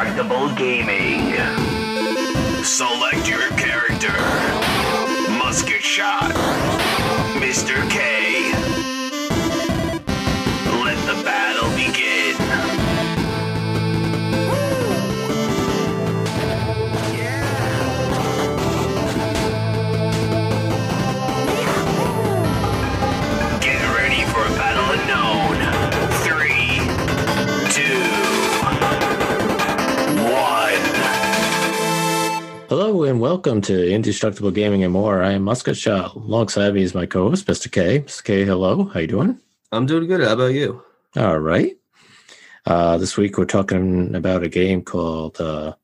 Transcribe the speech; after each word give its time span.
Indestructible 0.00 0.48
Gaming. 0.54 1.34
Select 2.64 3.28
your 3.28 3.46
character. 3.50 4.16
Musket 5.36 5.82
Shot. 5.82 6.32
Mr. 7.36 7.88
K. 7.90 8.09
and 33.10 33.20
welcome 33.20 33.60
to 33.60 33.90
Indestructible 33.90 34.52
Gaming 34.52 34.84
and 34.84 34.92
More. 34.92 35.20
I 35.20 35.32
am 35.32 35.42
Musket 35.42 35.76
Shot. 35.76 36.14
Alongside 36.14 36.74
me 36.74 36.82
is 36.82 36.94
my 36.94 37.06
co-host, 37.06 37.44
Mr. 37.44 37.68
K. 37.68 38.02
Mr. 38.02 38.22
K, 38.22 38.44
hello. 38.44 38.84
How 38.84 39.00
you 39.00 39.08
doing? 39.08 39.36
I'm 39.72 39.84
doing 39.84 40.06
good. 40.06 40.20
How 40.20 40.34
about 40.34 40.54
you? 40.54 40.80
All 41.16 41.40
right. 41.40 41.76
Uh, 42.66 42.98
this 42.98 43.16
week 43.16 43.36
we're 43.36 43.46
talking 43.46 44.14
about 44.14 44.44
a 44.44 44.48
game 44.48 44.82
called 44.82 45.40
uh, 45.40 45.74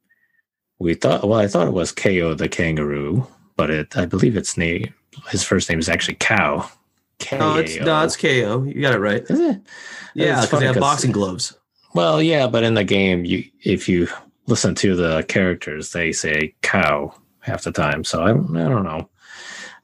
we 0.78 0.94
thought 0.94 1.26
well, 1.26 1.40
I 1.40 1.48
thought 1.48 1.66
it 1.66 1.72
was 1.72 1.90
KO 1.90 2.34
the 2.34 2.48
Kangaroo, 2.48 3.26
but 3.56 3.70
it 3.70 3.96
I 3.96 4.06
believe 4.06 4.36
its 4.36 4.56
name 4.56 4.94
his 5.30 5.42
first 5.42 5.68
name 5.68 5.80
is 5.80 5.88
actually 5.88 6.18
Cow. 6.20 6.70
No, 7.32 7.56
it's 7.56 7.76
no, 7.80 8.04
it's 8.04 8.16
KO. 8.16 8.62
You 8.62 8.80
got 8.80 8.94
it 8.94 9.00
right. 9.00 9.22
Is 9.22 9.40
it? 9.40 9.60
Yeah, 10.14 10.38
It's 10.38 10.42
because 10.42 10.50
funny 10.50 10.60
they 10.60 10.66
have 10.66 10.78
boxing 10.78 11.10
gloves. 11.10 11.58
Well, 11.92 12.22
yeah, 12.22 12.46
but 12.46 12.62
in 12.62 12.74
the 12.74 12.84
game, 12.84 13.24
you 13.24 13.42
if 13.64 13.88
you 13.88 14.06
listen 14.46 14.74
to 14.76 14.94
the 14.96 15.22
characters, 15.28 15.92
they 15.92 16.12
say 16.12 16.54
cow 16.62 17.14
half 17.40 17.62
the 17.64 17.72
time. 17.72 18.04
So 18.04 18.22
I, 18.22 18.28
don't- 18.28 18.56
I 18.56 18.68
don't 18.68 18.84
know, 18.84 19.08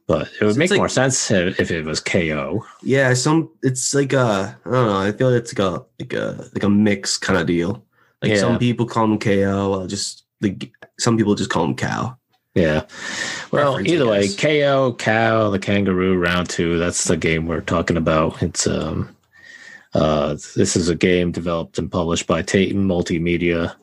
but 0.07 0.29
it 0.41 0.45
would 0.45 0.55
So 0.55 0.59
make 0.59 0.71
like- 0.71 0.79
more 0.79 0.89
sense 0.89 1.31
if 1.31 1.61
if 1.61 1.71
it 1.71 1.85
was 1.85 2.01
KO. 2.01 2.65
Yeah, 2.83 3.15
some 3.15 3.51
it's 3.63 3.95
like 3.95 4.13
a 4.13 4.57
I 4.65 4.71
don't 4.71 4.87
know. 4.87 4.99
I 4.99 5.13
feel 5.13 5.31
like 5.31 5.41
it's 5.43 5.57
like 5.59 5.67
a 5.67 5.85
like 6.01 6.13
a 6.13 6.49
like 6.55 6.63
a 6.63 6.69
mix 6.71 7.17
kind 7.19 7.39
of 7.39 7.47
deal. 7.47 7.85
Like 8.23 8.33
Yeah. 8.33 8.39
some 8.39 8.59
people 8.59 8.87
call 8.87 9.07
them 9.09 9.19
KO. 9.19 9.87
Just 9.87 10.25
like 10.41 10.71
some 10.99 11.17
people 11.17 11.35
just 11.35 11.51
call 11.51 11.63
them 11.67 11.77
cow. 11.77 12.17
Yeah. 12.55 12.83
Well, 13.51 13.79
Reference, 13.79 13.89
either 13.89 14.07
way. 14.07 14.29
KO, 14.29 14.93
cow, 14.99 15.49
the 15.51 15.59
kangaroo, 15.59 16.19
round 16.19 16.51
two. 16.51 16.79
That's 16.79 17.05
the 17.05 17.17
game 17.17 17.47
we're 17.47 17.63
talking 17.63 17.97
about. 17.97 18.43
It's 18.43 18.67
um, 18.67 19.17
uh, 19.95 20.35
this 20.57 20.77
is 20.77 20.89
a 20.91 20.95
game 20.95 21.33
developed 21.33 21.79
and 21.79 21.91
published 21.91 22.27
by 22.27 22.43
Tatum 22.43 22.87
Multimedia, 22.87 23.75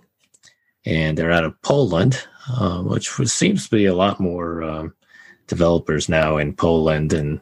and 0.86 1.18
they're 1.18 1.32
out 1.32 1.44
of 1.44 1.62
Poland, 1.62 2.24
uh, 2.50 2.82
which 2.82 3.18
was, 3.20 3.34
seems 3.34 3.66
to 3.66 3.76
be 3.76 3.86
a 3.86 3.96
lot 3.96 4.20
more 4.20 4.64
um, 4.64 4.94
developers 5.48 6.10
now 6.10 6.38
in 6.38 6.54
Poland 6.54 7.14
and 7.14 7.42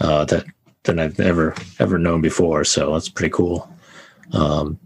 uh, 0.00 0.24
that 0.26 0.44
than 0.84 0.98
I've 0.98 1.18
ever 1.18 1.54
ever 1.78 1.98
known 1.98 2.20
before. 2.20 2.64
So 2.64 2.92
that's 2.92 3.08
pretty 3.08 3.32
cool. 3.32 3.68
Um, 4.32 4.78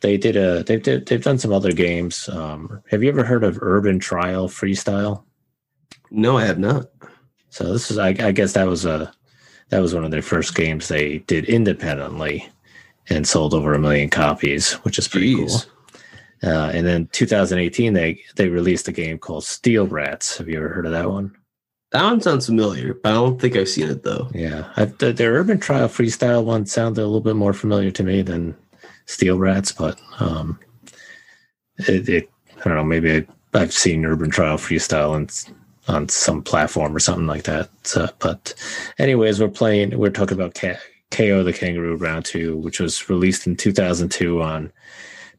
they 0.00 0.16
did 0.16 0.36
a 0.36 0.62
they've 0.62 0.82
did, 0.82 1.06
they've 1.06 1.22
done 1.22 1.38
some 1.38 1.52
other 1.52 1.72
games. 1.72 2.28
Um, 2.28 2.82
have 2.90 3.02
you 3.02 3.08
ever 3.08 3.24
heard 3.24 3.44
of 3.44 3.58
Urban 3.62 3.98
Trial 3.98 4.48
Freestyle? 4.48 5.24
No, 6.10 6.38
I 6.38 6.44
have 6.44 6.58
not. 6.58 6.86
So 7.50 7.72
this 7.72 7.90
is 7.90 7.98
I, 7.98 8.08
I 8.08 8.32
guess 8.32 8.52
that 8.52 8.66
was 8.66 8.84
a 8.84 9.12
that 9.70 9.80
was 9.80 9.94
one 9.94 10.04
of 10.04 10.10
their 10.10 10.22
first 10.22 10.54
games 10.54 10.88
they 10.88 11.18
did 11.18 11.44
independently 11.46 12.48
and 13.10 13.26
sold 13.26 13.54
over 13.54 13.74
a 13.74 13.78
million 13.78 14.10
copies, 14.10 14.72
which 14.84 14.98
is 14.98 15.08
pretty 15.08 15.34
Jeez. 15.34 15.64
cool. 15.64 15.72
Uh, 16.42 16.70
and 16.72 16.86
then 16.86 17.08
2018 17.12 17.92
they 17.92 18.20
they 18.36 18.48
released 18.48 18.88
a 18.88 18.92
game 18.92 19.18
called 19.18 19.44
Steel 19.44 19.86
Rats. 19.86 20.38
Have 20.38 20.48
you 20.48 20.58
ever 20.58 20.68
heard 20.68 20.86
of 20.86 20.92
that 20.92 21.10
one? 21.10 21.34
That 21.90 22.04
one 22.04 22.20
sounds 22.20 22.46
familiar, 22.46 22.94
but 22.94 23.10
I 23.10 23.14
don't 23.14 23.40
think 23.40 23.56
I've 23.56 23.68
seen 23.68 23.88
it 23.88 24.02
though. 24.02 24.28
Yeah, 24.34 24.70
I, 24.76 24.84
the, 24.86 25.12
their 25.12 25.32
Urban 25.32 25.58
Trial 25.58 25.88
Freestyle 25.88 26.44
one 26.44 26.66
sounded 26.66 27.02
a 27.02 27.06
little 27.06 27.20
bit 27.20 27.36
more 27.36 27.54
familiar 27.54 27.90
to 27.92 28.04
me 28.04 28.22
than 28.22 28.54
Steel 29.06 29.38
Rats, 29.38 29.72
but 29.72 29.98
um, 30.20 30.58
it, 31.78 32.08
it 32.08 32.30
I 32.60 32.64
don't 32.64 32.76
know. 32.76 32.84
Maybe 32.84 33.16
I, 33.16 33.26
I've 33.54 33.72
seen 33.72 34.04
Urban 34.04 34.30
Trial 34.30 34.58
Freestyle 34.58 35.12
on 35.12 35.28
on 35.88 36.08
some 36.08 36.42
platform 36.42 36.94
or 36.94 36.98
something 36.98 37.26
like 37.26 37.44
that. 37.44 37.70
So, 37.84 38.08
but 38.18 38.54
anyways, 38.98 39.40
we're 39.40 39.48
playing. 39.48 39.98
We're 39.98 40.10
talking 40.10 40.36
about 40.36 40.54
K- 40.54 40.76
KO 41.10 41.42
the 41.42 41.54
Kangaroo 41.54 41.96
Round 41.96 42.24
Two, 42.24 42.58
which 42.58 42.80
was 42.80 43.08
released 43.08 43.46
in 43.46 43.56
2002 43.56 44.42
on 44.42 44.70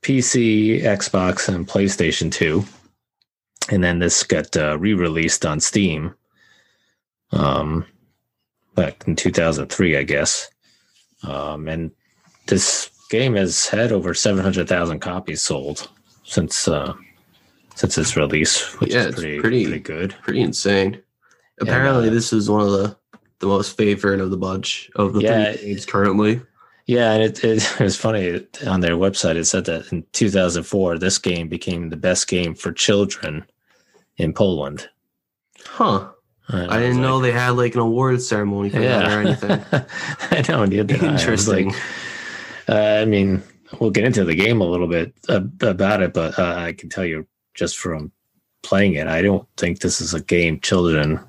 PC, 0.01 0.81
Xbox, 0.81 1.53
and 1.53 1.67
PlayStation 1.67 2.31
Two, 2.31 2.63
and 3.69 3.83
then 3.83 3.99
this 3.99 4.23
got 4.23 4.55
uh, 4.55 4.77
re-released 4.77 5.45
on 5.45 5.59
Steam. 5.59 6.13
Um, 7.31 7.85
back 8.75 9.03
in 9.07 9.15
2003, 9.15 9.97
I 9.97 10.03
guess. 10.03 10.49
Um, 11.23 11.67
and 11.67 11.91
this 12.47 12.89
game 13.11 13.35
has 13.35 13.67
had 13.67 13.91
over 13.91 14.13
700,000 14.13 14.99
copies 14.99 15.41
sold 15.41 15.89
since 16.23 16.67
uh, 16.67 16.93
since 17.75 17.97
its 17.97 18.15
release, 18.17 18.61
which 18.79 18.93
Yeah, 18.93 19.01
is 19.01 19.05
it's 19.07 19.15
pretty, 19.19 19.39
pretty- 19.39 19.63
pretty 19.65 19.79
good. 19.79 20.15
Pretty 20.23 20.41
insane. 20.41 21.01
Apparently, 21.61 22.07
uh, 22.07 22.11
this 22.11 22.31
is 22.33 22.49
one 22.49 22.61
of 22.61 22.71
the 22.71 22.97
the 23.39 23.47
most 23.47 23.77
favorite 23.77 24.19
of 24.19 24.31
the 24.31 24.37
bunch 24.37 24.89
of 24.95 25.13
the 25.13 25.21
Yeah. 25.21 25.53
three 25.53 25.67
games 25.73 25.85
currently. 25.85 26.41
Yeah, 26.89 27.11
and 27.11 27.21
it, 27.21 27.43
it, 27.43 27.71
it 27.79 27.83
was 27.83 27.95
funny 27.95 28.43
on 28.65 28.81
their 28.81 28.95
website. 28.95 29.35
It 29.35 29.45
said 29.45 29.65
that 29.65 29.91
in 29.91 30.03
2004, 30.13 30.97
this 30.97 31.19
game 31.19 31.47
became 31.47 31.89
the 31.89 31.95
best 31.95 32.27
game 32.27 32.55
for 32.55 32.71
children 32.71 33.45
in 34.17 34.33
Poland. 34.33 34.89
Huh. 35.65 36.09
And 36.47 36.71
I 36.71 36.77
was 36.77 36.87
didn't 36.87 37.03
know 37.03 37.19
they 37.19 37.31
had 37.31 37.51
like 37.51 37.75
an 37.75 37.81
award 37.81 38.23
ceremony 38.23 38.71
for 38.71 38.79
that 38.79 39.05
or 39.05 39.21
anything. 39.21 39.63
I 40.31 40.43
know. 40.49 40.65
neither 40.65 40.83
did 40.83 41.03
I. 41.03 41.09
I 41.09 41.11
Interesting. 41.11 41.67
like, 41.67 41.75
uh, 42.69 43.01
I 43.01 43.05
mean, 43.05 43.43
we'll 43.79 43.91
get 43.91 44.05
into 44.05 44.25
the 44.25 44.33
game 44.33 44.59
a 44.59 44.65
little 44.65 44.87
bit 44.87 45.13
uh, 45.29 45.41
about 45.61 46.01
it, 46.01 46.11
but 46.11 46.39
uh, 46.39 46.55
I 46.57 46.73
can 46.73 46.89
tell 46.89 47.05
you 47.05 47.27
just 47.53 47.77
from 47.77 48.11
playing 48.63 48.95
it, 48.95 49.05
I 49.05 49.21
don't 49.21 49.47
think 49.57 49.81
this 49.81 50.01
is 50.01 50.15
a 50.15 50.23
game 50.23 50.59
children 50.59 51.19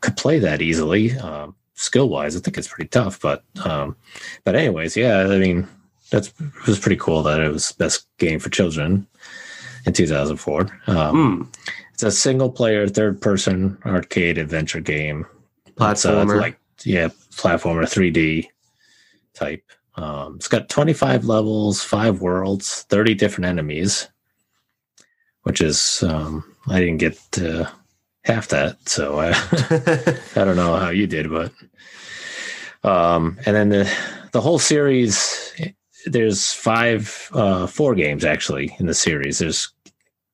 could 0.00 0.16
play 0.16 0.38
that 0.38 0.62
easily. 0.62 1.18
Um, 1.18 1.56
skill 1.76 2.08
wise, 2.08 2.36
I 2.36 2.40
think 2.40 2.58
it's 2.58 2.68
pretty 2.68 2.88
tough, 2.88 3.20
but 3.20 3.44
um, 3.64 3.96
but 4.44 4.54
anyways, 4.56 4.96
yeah, 4.96 5.20
I 5.20 5.38
mean, 5.38 5.68
that's 6.10 6.28
it 6.40 6.66
was 6.66 6.78
pretty 6.80 6.96
cool 6.96 7.22
that 7.22 7.40
it 7.40 7.52
was 7.52 7.72
best 7.72 8.06
game 8.18 8.40
for 8.40 8.50
children 8.50 9.06
in 9.86 9.92
2004. 9.92 10.66
Um, 10.88 11.36
Hmm. 11.36 11.42
It's 11.94 12.02
a 12.02 12.10
single 12.10 12.50
player, 12.50 12.86
third 12.88 13.22
person 13.22 13.78
arcade 13.86 14.36
adventure 14.36 14.80
game. 14.80 15.24
It's, 15.80 16.04
uh, 16.04 16.24
Platformer. 16.26 16.40
like 16.40 16.58
yeah, 16.84 17.08
platformer 17.30 17.84
3D 17.84 18.48
type. 19.32 19.62
Um, 19.94 20.36
it's 20.36 20.48
got 20.48 20.68
25 20.68 21.24
levels, 21.24 21.82
five 21.82 22.20
worlds, 22.20 22.82
30 22.90 23.14
different 23.14 23.46
enemies, 23.46 24.08
which 25.44 25.62
is 25.62 26.02
um, 26.02 26.44
I 26.68 26.80
didn't 26.80 26.98
get 26.98 27.18
uh, 27.40 27.64
half 28.26 28.48
that, 28.48 28.88
so 28.88 29.18
I 29.18 29.28
I 30.40 30.44
don't 30.44 30.56
know 30.56 30.76
how 30.76 30.90
you 30.90 31.06
did, 31.06 31.30
but 31.30 31.52
um, 32.82 33.38
and 33.46 33.56
then 33.56 33.68
the 33.70 33.92
the 34.32 34.40
whole 34.40 34.58
series. 34.58 35.42
There's 36.08 36.52
five, 36.52 37.28
uh, 37.32 37.66
four 37.66 37.96
games 37.96 38.24
actually 38.24 38.76
in 38.78 38.86
the 38.86 38.94
series. 38.94 39.38
There's 39.38 39.72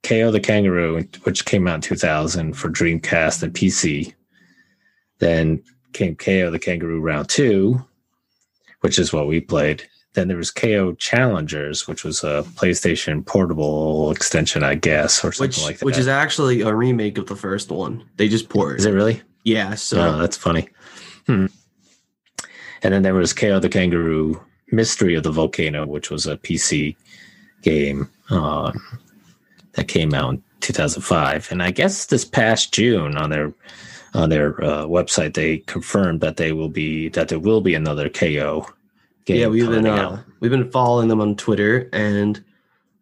KO 0.02 0.30
the 0.30 0.38
Kangaroo, 0.38 1.02
which 1.22 1.46
came 1.46 1.66
out 1.66 1.76
in 1.76 1.80
2000 1.80 2.52
for 2.52 2.68
Dreamcast 2.68 3.42
and 3.42 3.54
PC. 3.54 4.12
Then 5.18 5.62
came 5.94 6.14
KO 6.14 6.50
the 6.50 6.58
Kangaroo 6.58 7.00
Round 7.00 7.26
Two, 7.26 7.82
which 8.80 8.98
is 8.98 9.14
what 9.14 9.28
we 9.28 9.40
played. 9.40 9.88
Then 10.14 10.28
there 10.28 10.36
was 10.36 10.50
KO 10.50 10.92
Challengers, 10.94 11.88
which 11.88 12.04
was 12.04 12.22
a 12.22 12.44
PlayStation 12.54 13.24
portable 13.24 14.10
extension, 14.10 14.62
I 14.62 14.74
guess, 14.74 15.24
or 15.24 15.32
something 15.32 15.48
which 15.48 15.62
like 15.62 15.78
that. 15.78 15.84
which 15.86 15.98
is 15.98 16.08
actually 16.08 16.60
a 16.60 16.74
remake 16.74 17.16
of 17.16 17.26
the 17.26 17.36
first 17.36 17.70
one. 17.70 18.04
They 18.16 18.28
just 18.28 18.48
ported. 18.48 18.80
is 18.80 18.86
it 18.86 18.92
really? 18.92 19.22
Yeah. 19.44 19.74
So 19.74 20.00
oh, 20.00 20.18
that's 20.18 20.36
funny. 20.36 20.68
Hmm. 21.26 21.46
And 22.82 22.92
then 22.92 23.02
there 23.02 23.14
was 23.14 23.32
KO 23.32 23.58
the 23.58 23.68
Kangaroo 23.68 24.40
Mystery 24.70 25.14
of 25.14 25.22
the 25.22 25.30
Volcano, 25.30 25.86
which 25.86 26.10
was 26.10 26.26
a 26.26 26.36
PC 26.36 26.96
game 27.62 28.08
um, 28.30 28.80
that 29.72 29.88
came 29.88 30.14
out 30.14 30.34
in 30.34 30.42
2005. 30.60 31.50
And 31.50 31.62
I 31.62 31.70
guess 31.70 32.06
this 32.06 32.24
past 32.24 32.72
June 32.72 33.16
on 33.16 33.30
their 33.30 33.52
on 34.14 34.28
their 34.28 34.62
uh, 34.62 34.84
website 34.84 35.32
they 35.34 35.58
confirmed 35.58 36.20
that 36.20 36.36
they 36.36 36.52
will 36.52 36.68
be 36.68 37.08
that 37.10 37.28
there 37.28 37.38
will 37.38 37.60
be 37.60 37.74
another 37.74 38.08
KO. 38.08 38.66
Yeah, 39.26 39.46
we've 39.46 39.68
been 39.68 39.86
uh, 39.86 40.22
we've 40.40 40.50
been 40.50 40.70
following 40.70 41.08
them 41.08 41.20
on 41.20 41.36
Twitter, 41.36 41.88
and 41.92 42.42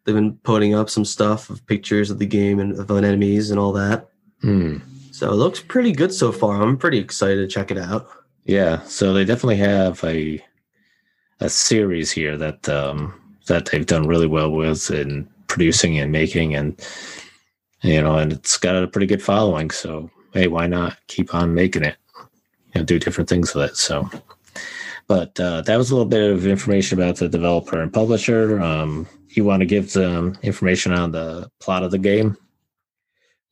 they've 0.05 0.15
been 0.15 0.37
putting 0.39 0.75
up 0.75 0.91
some 0.91 1.05
stuff 1.05 1.51
of 1.51 1.67
pictures 1.67 2.11
of 2.11 2.19
the 2.19 2.27
game 2.27 2.59
and 2.59 2.79
of 2.79 2.91
enemies 2.91 3.51
and 3.51 3.59
all 3.59 3.73
that. 3.73 4.09
Hmm. 4.43 4.79
So 5.13 5.31
it 5.31 5.35
looks 5.37 5.61
pretty 5.61 5.93
good 5.93 6.13
so 6.13 6.33
far. 6.33 6.63
I'm 6.63 6.79
pretty 6.79 6.99
excited 6.99 7.37
to 7.37 7.47
check 7.47 7.71
it 7.71 7.79
out. 7.79 8.09
Yeah, 8.45 8.83
so 8.85 9.13
they 9.13 9.25
definitely 9.25 9.57
have 9.57 10.03
a 10.05 10.43
a 11.41 11.49
series 11.49 12.11
here 12.11 12.37
that 12.37 12.69
um, 12.69 13.15
that 13.47 13.67
they've 13.67 13.87
done 13.87 14.07
really 14.07 14.27
well 14.27 14.51
with, 14.51 14.91
in 14.91 15.29
producing 15.47 15.99
and 15.99 16.13
making, 16.13 16.55
and 16.55 16.81
you 17.83 18.01
know, 18.03 18.17
and 18.17 18.33
it's 18.33 18.57
got 18.57 18.83
a 18.83 18.89
pretty 18.89 19.07
good 19.07 19.23
following. 19.23 19.71
So 19.71 20.11
hey, 20.33 20.49
why 20.49 20.67
not 20.67 20.97
keep 21.07 21.35
on 21.35 21.55
making 21.55 21.85
it? 21.85 21.97
You 22.75 22.81
know, 22.81 22.85
do 22.85 22.99
different 22.99 23.29
things 23.29 23.55
with 23.55 23.71
it. 23.71 23.77
So, 23.77 24.09
but 25.11 25.41
uh, 25.41 25.61
that 25.63 25.77
was 25.77 25.91
a 25.91 25.95
little 25.97 26.09
bit 26.09 26.31
of 26.31 26.47
information 26.47 26.97
about 26.97 27.17
the 27.17 27.29
developer 27.29 27.83
and 27.83 27.93
publisher. 27.93 28.61
Um, 28.61 29.09
you 29.31 29.45
want 29.45 29.59
to 29.59 29.67
give 29.67 29.91
some 29.91 30.39
information 30.45 30.93
on 30.93 31.11
the 31.11 31.51
plot 31.59 31.83
of 31.83 31.91
the 31.91 31.99
game? 31.99 32.37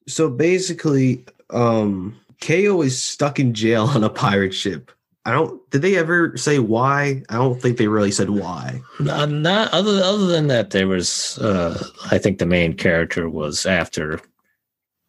So 0.07 0.31
basically, 0.31 1.25
um, 1.51 2.17
KO 2.41 2.81
is 2.83 3.03
stuck 3.03 3.41
in 3.41 3.55
jail 3.55 3.87
on 3.87 4.05
a 4.05 4.09
pirate 4.09 4.55
ship. 4.55 4.93
I 5.25 5.33
don't. 5.33 5.69
Did 5.73 5.83
they 5.83 5.97
ever 5.97 6.37
say 6.37 6.61
why? 6.61 7.25
I 7.29 7.35
don't 7.35 7.61
think 7.61 7.77
they 7.77 7.89
really 7.89 8.13
said 8.13 8.31
why. 8.31 8.81
Not, 9.01 9.29
not 9.29 9.73
other 9.73 10.01
other 10.01 10.29
than 10.29 10.47
that, 10.47 10.71
there 10.71 10.87
was. 10.87 11.39
Uh, 11.39 11.83
I 12.13 12.19
think 12.19 12.39
the 12.39 12.47
main 12.47 12.75
character 12.75 13.29
was 13.29 13.67
after 13.67 14.21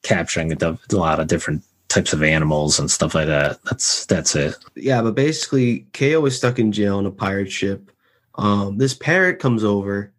capturing 0.02 0.52
a, 0.52 0.66
a 0.66 0.96
lot 0.96 1.20
of 1.20 1.28
different 1.28 1.64
types 1.90 2.14
of 2.14 2.24
animals 2.24 2.80
and 2.80 2.90
stuff 2.90 3.14
like 3.16 3.28
that. 3.28 3.60
That's 3.66 4.06
that's 4.06 4.36
it. 4.36 4.56
Yeah, 4.76 5.02
but 5.02 5.16
basically, 5.16 5.88
KO 5.94 6.26
is 6.26 6.38
stuck 6.38 6.58
in 6.60 6.72
jail 6.72 6.98
on 6.98 7.06
a 7.06 7.12
pirate 7.12 7.52
ship. 7.52 7.92
Um, 8.36 8.78
this 8.78 8.94
parrot 8.94 9.40
comes 9.40 9.64
over, 9.64 10.14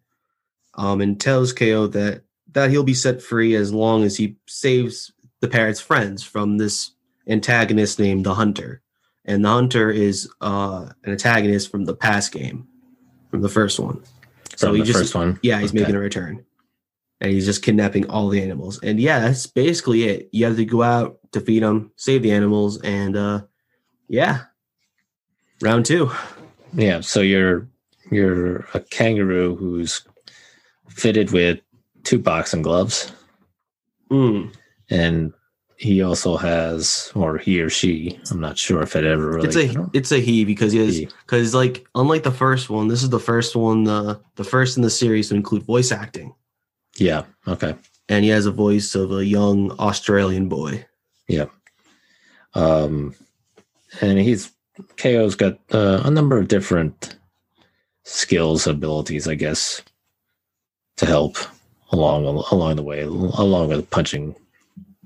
um, 0.75 1.01
and 1.01 1.19
tells 1.19 1.51
KO 1.53 1.87
that 1.87 2.21
that 2.51 2.69
he'll 2.69 2.83
be 2.83 2.93
set 2.93 3.21
free 3.21 3.55
as 3.55 3.73
long 3.73 4.03
as 4.03 4.17
he 4.17 4.35
saves 4.47 5.11
the 5.39 5.47
parrot's 5.47 5.79
friends 5.79 6.21
from 6.23 6.57
this 6.57 6.91
antagonist 7.27 7.97
named 7.99 8.25
the 8.25 8.35
Hunter. 8.35 8.81
And 9.25 9.45
the 9.45 9.49
Hunter 9.49 9.89
is 9.89 10.29
uh, 10.41 10.89
an 11.03 11.11
antagonist 11.11 11.71
from 11.71 11.85
the 11.85 11.95
past 11.95 12.31
game, 12.31 12.67
from 13.29 13.41
the 13.41 13.49
first 13.49 13.79
one. 13.79 14.03
So 14.55 14.67
From 14.67 14.75
he 14.75 14.81
the 14.81 14.87
just 14.87 14.99
first 14.99 15.15
one. 15.15 15.39
yeah, 15.41 15.59
he's 15.61 15.69
Okay. 15.71 15.79
making 15.79 15.95
a 15.95 15.99
return. 15.99 16.43
And 17.21 17.31
he's 17.31 17.45
just 17.45 17.61
kidnapping 17.63 18.09
all 18.09 18.27
the 18.29 18.41
animals. 18.41 18.79
And 18.81 18.99
yeah, 18.99 19.19
that's 19.19 19.45
basically 19.47 20.03
it. 20.05 20.27
You 20.31 20.45
have 20.45 20.55
to 20.57 20.65
go 20.65 20.81
out, 20.81 21.19
defeat 21.31 21.59
them, 21.59 21.91
save 21.95 22.23
the 22.23 22.31
animals, 22.31 22.81
and 22.81 23.15
uh 23.15 23.41
yeah. 24.09 24.41
Round 25.61 25.85
two. 25.85 26.11
Yeah, 26.73 27.01
so 27.01 27.21
you're 27.21 27.67
you're 28.11 28.65
a 28.73 28.79
kangaroo 28.79 29.55
who's 29.55 30.01
fitted 30.89 31.31
with 31.31 31.59
two 32.03 32.17
boxing 32.19 32.61
gloves, 32.63 33.11
Mm. 34.09 34.53
and 34.89 35.31
he 35.77 36.01
also 36.03 36.35
has, 36.37 37.11
or 37.15 37.37
he 37.37 37.61
or 37.61 37.69
she, 37.69 38.19
I'm 38.29 38.39
not 38.39 38.57
sure 38.57 38.81
if 38.81 38.95
it 38.95 39.03
ever 39.05 39.31
really. 39.31 39.47
it's 39.47 39.55
a 39.55 39.89
it's 39.93 40.11
a 40.11 40.19
he 40.19 40.43
because 40.45 40.73
he 40.73 41.07
because 41.25 41.53
like 41.53 41.85
unlike 41.95 42.23
the 42.23 42.31
first 42.31 42.69
one, 42.69 42.87
this 42.87 43.03
is 43.03 43.09
the 43.09 43.19
first 43.19 43.55
one, 43.55 43.83
the 43.85 44.19
the 44.35 44.43
first 44.43 44.75
in 44.77 44.83
the 44.83 44.89
series 44.89 45.29
to 45.29 45.35
include 45.35 45.63
voice 45.63 45.91
acting. 45.91 46.33
Yeah. 46.97 47.23
Okay. 47.47 47.75
And 48.09 48.23
he 48.25 48.29
has 48.31 48.45
a 48.45 48.51
voice 48.51 48.93
of 48.95 49.11
a 49.11 49.25
young 49.25 49.71
Australian 49.79 50.49
boy. 50.49 50.85
Yeah. 51.27 51.45
Um, 52.53 53.15
and 54.01 54.19
he's 54.19 54.51
KO's 54.97 55.35
got 55.35 55.59
uh, 55.71 56.01
a 56.03 56.11
number 56.11 56.37
of 56.37 56.47
different 56.47 57.15
skills, 58.03 58.67
abilities, 58.67 59.27
I 59.27 59.35
guess, 59.35 59.81
to 60.97 61.05
help 61.05 61.37
along 61.91 62.25
along 62.51 62.75
the 62.75 62.83
way, 62.83 63.01
along 63.01 63.69
with 63.69 63.89
punching 63.89 64.35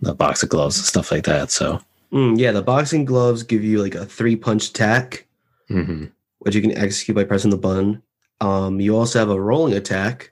the 0.02 0.14
box 0.14 0.44
of 0.44 0.50
gloves 0.50 0.78
and 0.78 0.86
stuff 0.86 1.12
like 1.12 1.26
that. 1.26 1.52
So, 1.52 1.82
Mm, 2.12 2.40
yeah, 2.40 2.52
the 2.52 2.62
boxing 2.62 3.04
gloves 3.04 3.44
give 3.44 3.64
you 3.64 3.82
like 3.82 3.96
a 3.96 4.06
three 4.06 4.36
punch 4.36 4.70
attack. 4.70 5.26
mhm. 5.70 6.12
which 6.40 6.54
you 6.56 6.62
can 6.62 6.78
execute 6.78 7.16
by 7.16 7.24
pressing 7.24 7.50
the 7.50 7.58
button. 7.58 8.02
Um, 8.40 8.80
you 8.80 8.96
also 8.96 9.18
have 9.20 9.30
a 9.32 9.42
rolling 9.42 9.74
attack, 9.74 10.32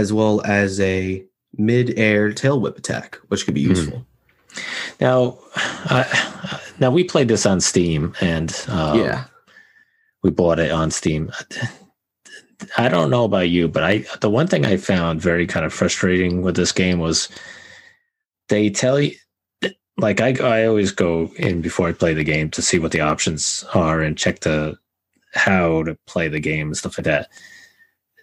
as 0.00 0.12
well 0.14 0.40
as 0.46 0.80
a 0.80 1.22
mid-air 1.58 2.32
tail 2.32 2.58
whip 2.58 2.78
attack, 2.78 3.18
which 3.28 3.44
could 3.44 3.54
be 3.54 3.64
Mhm. 3.64 3.68
useful. 3.68 4.06
now, 5.00 5.38
uh, 5.90 6.04
now 6.80 6.90
we 6.90 7.04
played 7.04 7.28
this 7.28 7.44
on 7.46 7.60
Steam, 7.60 8.14
and 8.20 8.50
um, 8.68 8.98
we 10.22 10.30
bought 10.30 10.58
it 10.58 10.70
on 10.72 10.90
Steam. 10.90 11.30
I 12.76 12.88
don't 12.88 13.10
know 13.10 13.24
about 13.24 13.48
you, 13.48 13.68
but 13.68 13.84
I 13.84 14.04
the 14.20 14.28
one 14.30 14.46
thing 14.46 14.66
I 14.66 14.76
found 14.76 15.20
very 15.22 15.46
kind 15.46 15.64
of 15.64 15.72
frustrating 15.72 16.42
with 16.42 16.56
this 16.56 16.72
game 16.72 16.98
was 16.98 17.28
they 18.48 18.68
tell 18.70 19.00
you 19.00 19.12
like 19.98 20.20
I 20.20 20.34
I 20.42 20.66
always 20.66 20.92
go 20.92 21.30
in 21.36 21.60
before 21.62 21.88
I 21.88 21.92
play 21.92 22.12
the 22.14 22.24
game 22.24 22.50
to 22.50 22.62
see 22.62 22.78
what 22.78 22.92
the 22.92 23.00
options 23.00 23.64
are 23.74 24.00
and 24.02 24.18
check 24.18 24.40
the 24.40 24.76
how 25.34 25.84
to 25.84 25.96
play 26.06 26.28
the 26.28 26.40
game 26.40 26.66
and 26.68 26.76
stuff 26.76 26.98
like 26.98 27.04
that. 27.06 27.28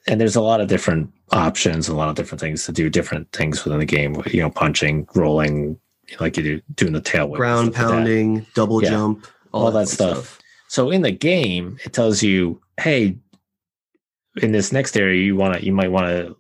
And 0.07 0.21
there's 0.21 0.36
a 0.36 0.42
lot 0.42 0.62
of 0.62 0.68
different 0.68 1.12
options, 1.31 1.88
and 1.89 1.95
a 1.95 1.98
lot 1.98 2.09
of 2.09 2.15
different 2.15 2.39
things 2.39 2.65
to 2.65 2.71
do 2.71 2.89
different 2.89 3.31
things 3.31 3.63
within 3.63 3.80
the 3.80 3.86
game. 3.86 4.21
You 4.27 4.42
know, 4.42 4.50
punching, 4.50 5.07
rolling, 5.15 5.77
like 6.19 6.38
you 6.38 6.44
do 6.44 6.62
doing 6.75 6.94
the 6.94 7.01
tail 7.01 7.27
whip, 7.30 7.38
Ground 7.39 7.74
stuff 7.74 7.86
like 7.86 7.94
pounding, 7.94 8.45
double 8.54 8.81
Yeah. 8.81 8.92
jump, 8.92 9.27
All 9.51 9.71
that 9.71 9.88
fun 9.88 9.88
stuff. 9.88 10.39
So 10.69 10.89
in 10.92 11.01
the 11.01 11.12
game, 11.12 11.77
it 11.86 11.94
tells 11.94 12.21
you, 12.24 12.62
hey, 12.80 13.18
in 14.42 14.51
this 14.51 14.71
next 14.71 14.95
area, 14.98 15.21
you 15.24 15.36
want 15.36 15.56
to, 15.56 15.65
you 15.65 15.74
might 15.74 15.92
want 15.92 16.07
to 16.07 16.36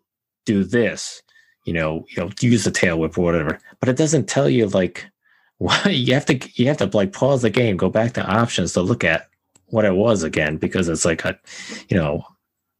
do 0.45 0.63
this, 0.63 1.21
you 1.65 1.73
know, 1.73 2.05
you 2.09 2.23
know, 2.23 2.29
use 2.41 2.63
the 2.63 2.71
tail 2.71 2.99
whip 2.99 3.17
or 3.17 3.23
whatever. 3.23 3.59
But 3.79 3.89
it 3.89 3.97
doesn't 3.97 4.27
tell 4.27 4.49
you 4.49 4.67
like 4.67 5.05
why 5.57 5.81
you 5.85 6.13
have 6.13 6.25
to, 6.27 6.39
you 6.53 6.67
have 6.67 6.77
to 6.77 6.89
like 6.93 7.13
pause 7.13 7.41
the 7.41 7.49
game, 7.49 7.77
go 7.77 7.89
back 7.89 8.13
to 8.13 8.25
options 8.25 8.73
to 8.73 8.81
look 8.81 9.03
at 9.03 9.27
what 9.67 9.85
it 9.85 9.95
was 9.95 10.23
again 10.23 10.57
because 10.57 10.87
it's 10.87 11.03
like 11.05 11.25
a, 11.25 11.37
you 11.89 11.97
know, 11.97 12.23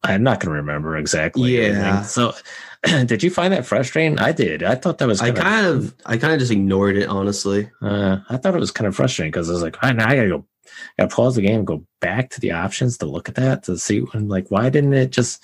I'm 0.03 0.23
not 0.23 0.39
going 0.39 0.51
to 0.53 0.57
remember 0.61 0.95
exactly. 0.97 1.57
everything. 1.57 1.81
Yeah. 1.81 2.01
So, 2.03 2.33
did 3.05 3.23
you 3.23 3.29
find 3.29 3.51
that 3.53 3.65
frustrating? 3.65 4.19
I 4.19 4.31
did. 4.31 4.63
I 4.63 4.75
thought 4.75 4.99
that 4.99 5.07
was 5.07 5.21
I 5.21 5.31
kinda- 5.31 5.69
of, 5.71 5.95
I 6.05 6.17
kind 6.17 6.33
of 6.33 6.39
just 6.39 6.51
ignored 6.51 6.97
it, 6.97 7.07
honestly. 7.09 7.69
uh, 7.81 8.17
I 8.29 8.37
thought 8.37 8.55
it 8.55 8.59
was 8.59 8.71
kind 8.71 8.87
of 8.87 8.95
frustrating 8.95 9.31
because 9.31 9.49
I 9.49 9.53
was 9.53 9.63
like, 9.63 9.77
I 9.81 9.91
now 9.93 10.07
I 10.07 10.15
gotta 10.15 10.29
go, 10.29 10.45
gotta 10.99 11.13
pause 11.15 11.35
the 11.35 11.41
game, 11.41 11.65
go 11.65 11.83
back 11.99 12.29
to 12.31 12.39
the 12.39 12.51
options 12.51 12.97
to 12.99 13.05
look 13.07 13.27
at 13.27 13.35
that 13.35 13.63
to 13.63 13.77
see, 13.77 14.05
and 14.13 14.29
like, 14.29 14.49
why 14.51 14.69
didn't 14.69 14.93
it 14.93 15.11
just 15.11 15.43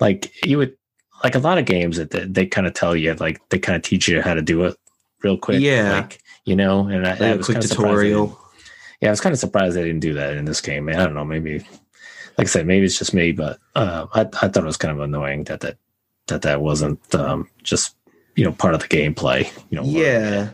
like 0.00 0.32
you 0.44 0.58
would 0.58 0.76
like 1.22 1.34
a 1.34 1.38
lot 1.38 1.56
of 1.58 1.64
games 1.64 1.96
that 1.96 2.10
they, 2.10 2.24
they 2.26 2.46
kind 2.46 2.66
of 2.66 2.74
tell 2.74 2.94
you 2.94 3.14
like 3.14 3.40
they 3.48 3.58
kind 3.58 3.76
of 3.76 3.82
teach 3.82 4.06
you 4.08 4.20
how 4.20 4.34
to 4.34 4.42
do 4.42 4.64
it 4.64 4.76
real 5.22 5.38
quick, 5.38 5.60
Yeah. 5.62 5.92
like 5.92 6.20
you 6.44 6.54
know, 6.54 6.86
and 6.88 7.06
I, 7.06 7.12
Like 7.12 7.22
I 7.22 7.26
a 7.28 7.36
was 7.38 7.46
quick 7.46 7.60
tutorial. 7.62 8.38
Yeah, 9.00 9.08
I 9.08 9.12
was 9.12 9.20
kind 9.22 9.32
of 9.32 9.38
surprised 9.38 9.74
they 9.76 9.82
didn't 9.84 10.00
do 10.00 10.12
that 10.14 10.36
in 10.36 10.44
this 10.44 10.60
game. 10.60 10.88
I 10.90 10.92
don't 10.92 11.14
know, 11.14 11.24
maybe 11.24 11.66
like 12.38 12.46
I 12.46 12.50
said, 12.50 12.66
maybe 12.66 12.86
it's 12.86 12.98
just 12.98 13.14
me, 13.14 13.32
but 13.32 13.58
uh, 13.74 14.06
I 14.12 14.20
I 14.20 14.48
thought 14.48 14.56
it 14.56 14.64
was 14.64 14.76
kind 14.76 14.96
of 14.96 15.02
annoying 15.02 15.44
that 15.44 15.60
that 15.60 15.76
that 16.26 16.42
that 16.42 16.60
wasn't 16.60 17.14
um, 17.14 17.48
just 17.62 17.96
you 18.36 18.44
know 18.44 18.52
part 18.52 18.74
of 18.74 18.80
the 18.80 18.88
gameplay. 18.88 19.50
You 19.70 19.80
know, 19.80 19.84
Yeah. 19.84 20.50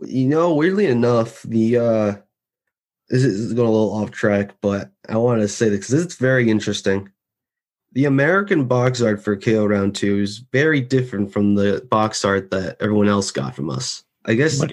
You 0.00 0.26
know, 0.26 0.54
weirdly 0.54 0.86
enough, 0.86 1.42
the 1.42 1.76
uh 1.76 2.14
this 3.08 3.24
is 3.24 3.52
going 3.52 3.68
a 3.68 3.72
little 3.72 3.92
off 3.92 4.10
track, 4.10 4.54
but 4.62 4.90
I 5.08 5.18
wanted 5.18 5.42
to 5.42 5.48
say 5.48 5.68
this 5.68 5.80
because 5.80 6.04
it's 6.04 6.14
very 6.16 6.50
interesting. 6.50 7.10
The 7.92 8.06
American 8.06 8.64
box 8.64 9.02
art 9.02 9.22
for 9.22 9.36
KO 9.36 9.66
Round 9.66 9.94
2 9.94 10.20
is 10.20 10.38
very 10.38 10.80
different 10.80 11.30
from 11.30 11.56
the 11.56 11.86
box 11.90 12.24
art 12.24 12.50
that 12.50 12.78
everyone 12.80 13.08
else 13.08 13.30
got 13.30 13.54
from 13.54 13.68
us. 13.68 14.02
I 14.24 14.32
guess 14.32 14.58
What 14.58 14.72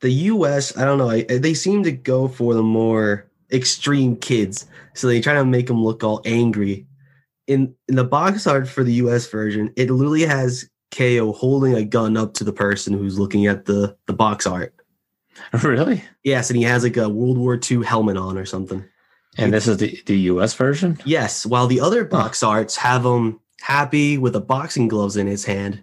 the 0.00 0.10
US, 0.10 0.76
I 0.76 0.84
don't 0.84 0.98
know, 0.98 1.10
I, 1.10 1.22
they 1.22 1.54
seem 1.54 1.82
to 1.84 1.92
go 1.92 2.28
for 2.28 2.52
the 2.52 2.62
more 2.62 3.26
extreme 3.52 4.16
kids. 4.16 4.66
So 4.94 5.06
they 5.06 5.20
try 5.20 5.34
to 5.34 5.44
make 5.44 5.66
them 5.66 5.82
look 5.82 6.02
all 6.02 6.22
angry. 6.24 6.86
In 7.46 7.74
in 7.88 7.96
the 7.96 8.04
box 8.04 8.46
art 8.46 8.68
for 8.68 8.82
the 8.82 8.94
US 8.94 9.28
version, 9.28 9.72
it 9.76 9.90
literally 9.90 10.26
has 10.26 10.68
KO 10.90 11.32
holding 11.32 11.74
a 11.74 11.84
gun 11.84 12.16
up 12.16 12.34
to 12.34 12.44
the 12.44 12.52
person 12.52 12.94
who's 12.94 13.18
looking 13.18 13.46
at 13.46 13.66
the 13.66 13.96
the 14.06 14.12
box 14.12 14.46
art. 14.46 14.74
really? 15.62 16.02
Yes, 16.24 16.50
and 16.50 16.56
he 16.56 16.62
has 16.64 16.82
like 16.82 16.96
a 16.96 17.08
World 17.08 17.38
War 17.38 17.58
II 17.70 17.84
helmet 17.84 18.16
on 18.16 18.38
or 18.38 18.46
something. 18.46 18.84
And 19.38 19.52
this 19.52 19.68
is 19.68 19.76
the 19.76 20.00
the 20.06 20.18
U.S. 20.30 20.54
version. 20.54 20.98
Yes, 21.04 21.44
while 21.44 21.66
the 21.66 21.80
other 21.80 22.04
box 22.04 22.42
arts 22.42 22.76
have 22.76 23.04
him 23.04 23.40
happy 23.60 24.16
with 24.18 24.32
the 24.32 24.40
boxing 24.40 24.88
gloves 24.88 25.16
in 25.16 25.26
his 25.26 25.44
hand. 25.44 25.82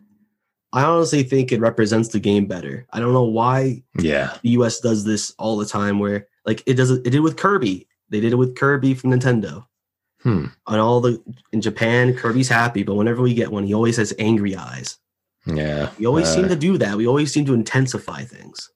I 0.72 0.84
honestly 0.84 1.22
think 1.22 1.51
it 1.51 1.60
represents 1.60 2.10
the 2.10 2.20
game 2.20 2.48
better. 2.48 2.88
I 2.91 3.00
don't 3.00 3.13
know 3.13 3.25
why 3.25 3.84
Yeah, 4.00 4.36
the 4.41 4.50
US 4.51 4.79
does 4.79 5.03
this 5.03 5.32
all 5.38 5.58
the 5.58 5.67
time 5.67 6.00
where 6.00 6.27
like 6.46 6.64
it 6.66 6.74
does 6.76 6.92
it, 6.92 7.04
did 7.04 7.20
with 7.22 7.38
Kirby. 7.38 7.88
They 8.10 8.20
did 8.20 8.34
it 8.34 8.38
with 8.38 8.56
Kirby 8.56 8.94
from 8.94 9.12
Nintendo. 9.12 9.66
Hmm. 10.22 10.46
On 10.68 10.80
all 10.80 11.02
the 11.02 11.22
in 11.52 11.62
Japan, 11.62 12.14
Kirby's 12.14 12.48
happy, 12.50 12.84
but 12.84 12.96
whenever 12.96 13.22
we 13.22 13.34
get 13.34 13.52
one, 13.52 13.66
he 13.66 13.74
always 13.74 13.98
has 13.98 14.14
angry 14.20 14.56
eyes. 14.56 14.98
yeah. 15.46 15.90
We 16.00 16.06
always 16.06 16.28
Uh, 16.30 16.36
seem 16.36 16.48
to 16.50 16.56
do 16.56 16.78
that. 16.78 16.96
We 16.96 17.08
always 17.08 17.32
seem 17.34 17.46
to 17.46 17.54
intensify 17.54 18.24
things. 18.24 18.70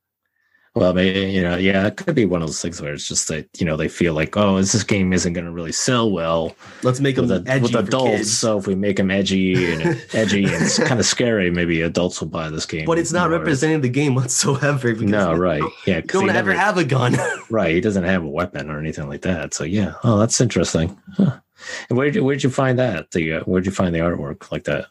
Well, 0.75 0.93
maybe 0.93 1.31
you 1.31 1.41
know, 1.41 1.57
yeah, 1.57 1.87
it 1.87 1.97
could 1.97 2.13
be 2.13 2.25
one 2.25 2.41
of 2.43 2.47
those 2.47 2.61
things 2.61 2.79
where 2.79 2.93
it's 2.93 3.07
just 3.07 3.27
that 3.29 3.49
you 3.59 3.65
know 3.65 3.75
they 3.75 3.87
feel 3.87 4.13
like, 4.13 4.37
oh, 4.37 4.57
this 4.57 4.83
game 4.83 5.11
isn't 5.11 5.33
going 5.33 5.45
to 5.45 5.51
really 5.51 5.71
sell 5.71 6.11
well 6.11 6.55
Let's 6.83 6.99
make 6.99 7.15
them 7.15 7.27
with, 7.27 7.47
a, 7.47 7.49
edgy 7.51 7.75
with 7.75 7.87
adults. 7.87 8.31
So 8.31 8.59
if 8.59 8.67
we 8.67 8.75
make 8.75 8.97
them 8.97 9.09
edgy 9.09 9.71
and 9.73 9.81
edgy 10.13 10.43
and 10.43 10.63
it's 10.63 10.77
kind 10.77 10.99
of 10.99 11.05
scary, 11.05 11.49
maybe 11.49 11.81
adults 11.81 12.21
will 12.21 12.27
buy 12.27 12.49
this 12.49 12.65
game. 12.67 12.85
but 12.85 12.99
it's 12.99 13.11
not 13.11 13.29
representing 13.31 13.81
the 13.81 13.89
game 13.89 14.13
whatsoever. 14.13 14.93
because 14.93 15.09
No, 15.09 15.33
right? 15.33 15.63
Yeah, 15.87 16.01
don't 16.01 16.29
ever 16.29 16.33
never- 16.33 16.53
have 16.53 16.77
a 16.77 16.83
gun. 16.83 17.15
right. 17.49 17.73
He 17.73 17.81
doesn't 17.81 18.03
have 18.03 18.23
a 18.23 18.27
weapon 18.29 18.69
or 18.69 18.79
anything 18.79 19.07
like 19.09 19.21
that. 19.21 19.53
So 19.55 19.63
yeah, 19.63 19.93
oh, 20.03 20.19
that's 20.19 20.39
interesting. 20.39 20.95
Huh. 21.15 21.39
And 21.89 21.97
where 21.97 22.11
where'd 22.21 22.43
you 22.43 22.51
find 22.51 22.77
that? 22.77 23.09
The 23.11 23.33
uh, 23.33 23.39
where'd 23.45 23.65
you 23.65 23.71
find 23.71 23.95
the 23.95 23.99
artwork 23.99 24.51
like 24.51 24.65
that? 24.65 24.85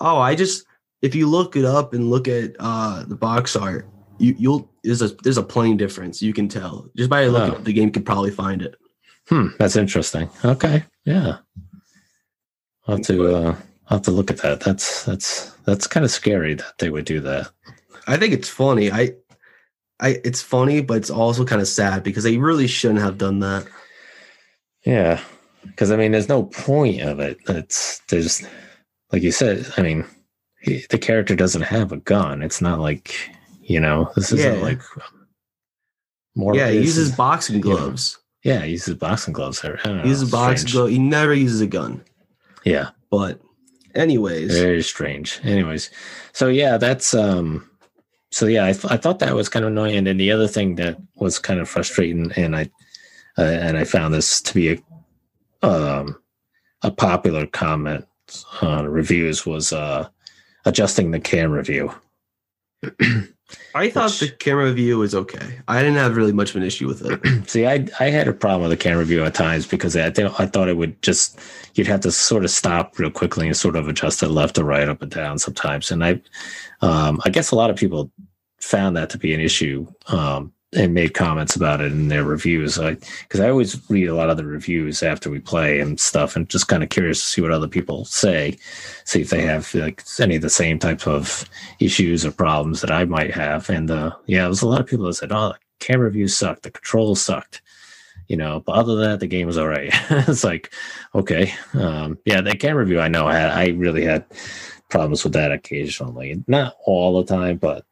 Oh, 0.00 0.18
I 0.18 0.36
just 0.36 0.64
if 1.02 1.14
you 1.14 1.28
look 1.28 1.56
it 1.56 1.64
up 1.64 1.92
and 1.92 2.08
look 2.08 2.28
at 2.28 2.52
uh 2.60 3.04
the 3.04 3.16
box 3.16 3.56
art, 3.56 3.88
you 4.18 4.34
you'll 4.38 4.70
there's 4.84 5.02
a 5.02 5.08
there's 5.22 5.38
a 5.38 5.42
plain 5.42 5.76
difference. 5.76 6.22
You 6.22 6.32
can 6.32 6.48
tell 6.48 6.88
just 6.96 7.10
by 7.10 7.26
looking 7.26 7.54
Oh. 7.54 7.56
up 7.58 7.64
the 7.64 7.72
game. 7.72 7.90
Could 7.90 8.06
probably 8.06 8.30
find 8.30 8.62
it. 8.62 8.76
Hmm, 9.28 9.48
that's 9.58 9.76
interesting. 9.76 10.30
Okay, 10.44 10.84
yeah. 11.04 11.38
I'll 12.86 12.96
have 12.96 13.06
to 13.06 13.34
uh, 13.34 13.56
I'll 13.88 13.98
have 13.98 14.02
to 14.02 14.10
look 14.12 14.30
at 14.30 14.38
that. 14.38 14.60
That's 14.60 15.04
that's 15.04 15.50
that's 15.64 15.86
kind 15.86 16.04
of 16.04 16.10
scary 16.10 16.54
that 16.54 16.78
they 16.78 16.90
would 16.90 17.04
do 17.04 17.20
that. 17.20 17.50
I 18.06 18.16
think 18.16 18.32
it's 18.32 18.48
funny. 18.48 18.92
I, 18.92 19.14
I 19.98 20.20
it's 20.24 20.42
funny, 20.42 20.80
but 20.80 20.98
it's 20.98 21.10
also 21.10 21.44
kind 21.44 21.60
of 21.60 21.66
sad 21.68 22.04
because 22.04 22.22
they 22.24 22.36
really 22.38 22.68
shouldn't 22.68 23.00
have 23.00 23.18
done 23.18 23.40
that. 23.40 23.66
Yeah, 24.84 25.20
because 25.64 25.90
I 25.90 25.96
mean, 25.96 26.12
there's 26.12 26.28
no 26.28 26.44
point 26.44 27.00
of 27.02 27.18
it. 27.18 27.38
It's 27.48 27.98
there's 28.08 28.46
like 29.10 29.22
you 29.22 29.32
said. 29.32 29.66
I 29.76 29.82
mean, 29.82 30.04
he, 30.60 30.84
the 30.90 30.98
character 30.98 31.34
doesn't 31.34 31.62
have 31.62 31.90
a 31.90 31.96
gun. 31.96 32.42
It's 32.42 32.60
not 32.60 32.78
like 32.78 33.30
you 33.68 33.80
know 33.80 34.10
this 34.16 34.32
isn't 34.32 34.56
Yeah. 34.58 34.62
like 34.62 34.80
more. 36.34 36.54
yeah, 36.54 36.70
he 36.70 36.78
uses 36.78 37.12
boxing 37.12 37.56
you 37.56 37.64
know, 37.64 37.76
gloves. 37.76 38.18
Yeah, 38.44 38.62
he 38.62 38.72
uses 38.72 38.94
boxing 38.94 39.32
gloves. 39.32 39.64
I 39.64 39.68
don't 39.68 39.96
know, 39.96 40.02
He 40.02 40.08
uses 40.10 40.30
boxing 40.30 40.68
strange. 40.68 40.72
glove. 40.72 40.90
He 40.90 40.98
never 40.98 41.34
uses 41.34 41.60
a 41.60 41.66
gun. 41.66 42.02
Yeah, 42.64 42.90
But, 43.10 43.40
anyways, 43.94 44.56
very 44.58 44.82
strange. 44.82 45.40
Anyways, 45.44 45.90
so 46.32 46.48
yeah, 46.48 46.76
that's 46.78 47.14
um. 47.14 47.68
So 48.32 48.46
yeah, 48.46 48.66
I, 48.66 48.72
th- 48.72 48.92
I 48.92 48.96
thought 48.96 49.20
that 49.20 49.34
was 49.34 49.48
kind 49.48 49.64
of 49.64 49.70
annoying. 49.70 49.96
And 49.96 50.06
then 50.06 50.16
the 50.16 50.32
other 50.32 50.48
thing 50.48 50.74
that 50.76 50.98
was 51.14 51.38
kind 51.38 51.60
of 51.60 51.68
frustrating, 51.68 52.32
and 52.36 52.54
I 52.56 52.68
uh, 53.38 53.42
and 53.42 53.76
I 53.78 53.84
found 53.84 54.12
this 54.12 54.40
to 54.42 54.54
be 54.54 54.82
a 55.62 55.66
um 55.66 56.18
a 56.82 56.90
popular 56.90 57.46
comment 57.46 58.04
on 58.60 58.86
reviews 58.88 59.46
was 59.46 59.72
uh 59.72 60.08
adjusting 60.66 61.12
the 61.12 61.20
camera 61.20 61.62
view. 61.62 61.92
I 63.74 63.90
thought 63.90 64.10
which- 64.10 64.20
the 64.20 64.28
camera 64.30 64.72
view 64.72 64.98
was 64.98 65.14
okay. 65.14 65.60
I 65.68 65.80
didn't 65.82 65.96
have 65.98 66.16
really 66.16 66.32
much 66.32 66.50
of 66.50 66.56
an 66.56 66.62
issue 66.62 66.86
with 66.88 67.04
it. 67.04 67.48
See, 67.48 67.66
I 67.66 67.86
I 68.00 68.10
had 68.10 68.28
a 68.28 68.32
problem 68.32 68.68
with 68.68 68.78
the 68.78 68.82
camera 68.82 69.04
view 69.04 69.24
at 69.24 69.34
times 69.34 69.66
because 69.66 69.96
I 69.96 70.06
I 70.06 70.46
thought 70.46 70.68
it 70.68 70.76
would 70.76 71.00
just 71.02 71.38
you'd 71.74 71.86
have 71.86 72.00
to 72.00 72.12
sort 72.12 72.44
of 72.44 72.50
stop 72.50 72.98
real 72.98 73.10
quickly 73.10 73.46
and 73.46 73.56
sort 73.56 73.76
of 73.76 73.88
adjust 73.88 74.22
it 74.22 74.28
left 74.28 74.58
or 74.58 74.64
right, 74.64 74.88
up 74.88 75.02
and 75.02 75.10
down 75.10 75.38
sometimes. 75.38 75.90
And 75.90 76.04
I, 76.04 76.20
um, 76.80 77.20
I 77.24 77.30
guess 77.30 77.50
a 77.50 77.56
lot 77.56 77.70
of 77.70 77.76
people 77.76 78.10
found 78.60 78.96
that 78.96 79.10
to 79.10 79.18
be 79.18 79.34
an 79.34 79.40
issue 79.40 79.86
um, 80.08 80.52
and 80.72 80.94
made 80.94 81.14
comments 81.14 81.54
about 81.54 81.80
it 81.80 81.92
in 81.92 82.08
their 82.08 82.24
reviews. 82.24 82.78
I 82.78 82.94
because 83.22 83.40
I 83.40 83.48
always 83.48 83.80
read 83.88 84.08
a 84.08 84.14
lot 84.14 84.30
of 84.30 84.36
the 84.36 84.44
reviews 84.44 85.02
after 85.02 85.30
we 85.30 85.38
play 85.38 85.80
and 85.80 85.98
stuff, 86.00 86.36
and 86.36 86.48
just 86.48 86.68
kind 86.68 86.82
of 86.82 86.88
curious 86.88 87.20
to 87.20 87.26
see 87.26 87.40
what 87.40 87.52
other 87.52 87.68
people 87.68 88.04
say, 88.04 88.58
see 89.04 89.20
if 89.20 89.30
they 89.30 89.42
have 89.42 89.72
like 89.74 90.02
any 90.20 90.36
of 90.36 90.42
the 90.42 90.50
same 90.50 90.78
type 90.78 91.06
of 91.06 91.48
issues 91.80 92.24
or 92.24 92.32
problems 92.32 92.80
that 92.80 92.90
I 92.90 93.04
might 93.04 93.32
have. 93.32 93.70
And 93.70 93.90
uh, 93.90 94.12
yeah, 94.26 94.40
there 94.42 94.48
was 94.48 94.62
a 94.62 94.68
lot 94.68 94.80
of 94.80 94.86
people 94.86 95.06
that 95.06 95.14
said, 95.14 95.32
"Oh, 95.32 95.50
the 95.50 95.58
camera 95.78 96.10
view 96.10 96.28
sucked, 96.28 96.62
the 96.62 96.70
controls 96.70 97.22
sucked." 97.22 97.62
You 98.28 98.36
know, 98.36 98.60
but 98.66 98.72
other 98.72 98.96
than 98.96 99.04
that, 99.10 99.20
the 99.20 99.28
game 99.28 99.46
was 99.46 99.56
all 99.56 99.68
right. 99.68 99.90
it's 100.10 100.42
like, 100.42 100.72
okay, 101.14 101.54
um, 101.74 102.18
yeah, 102.24 102.40
the 102.40 102.56
camera 102.56 102.84
view 102.84 102.98
I 102.98 103.06
know 103.06 103.28
I 103.28 103.34
had, 103.34 103.50
I 103.50 103.68
really 103.68 104.04
had 104.04 104.24
problems 104.90 105.22
with 105.22 105.32
that 105.34 105.52
occasionally, 105.52 106.42
not 106.48 106.74
all 106.84 107.22
the 107.22 107.32
time, 107.32 107.56
but 107.56 107.84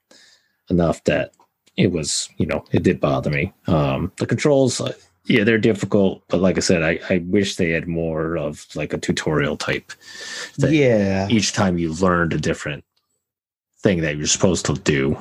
enough 0.70 1.04
that 1.04 1.32
it 1.76 1.92
was, 1.92 2.28
you 2.36 2.46
know, 2.46 2.64
it 2.72 2.82
did 2.82 3.00
bother 3.00 3.30
me. 3.30 3.52
Um, 3.66 4.12
the 4.18 4.26
controls, 4.26 4.80
uh, 4.80 4.92
yeah, 5.26 5.44
they're 5.44 5.58
difficult, 5.58 6.22
but 6.28 6.40
like 6.40 6.56
I 6.56 6.60
said, 6.60 6.82
I, 6.82 7.00
I 7.08 7.18
wish 7.26 7.56
they 7.56 7.70
had 7.70 7.88
more 7.88 8.36
of 8.36 8.66
like 8.74 8.92
a 8.92 8.98
tutorial 8.98 9.56
type. 9.56 9.92
thing 10.54 10.74
yeah. 10.74 11.28
each 11.30 11.52
time 11.52 11.78
you 11.78 11.92
learned 11.94 12.32
a 12.32 12.38
different 12.38 12.84
thing 13.84 14.00
that 14.02 14.16
you're 14.16 14.26
supposed 14.26 14.66
to 14.66 14.74
do. 14.74 15.16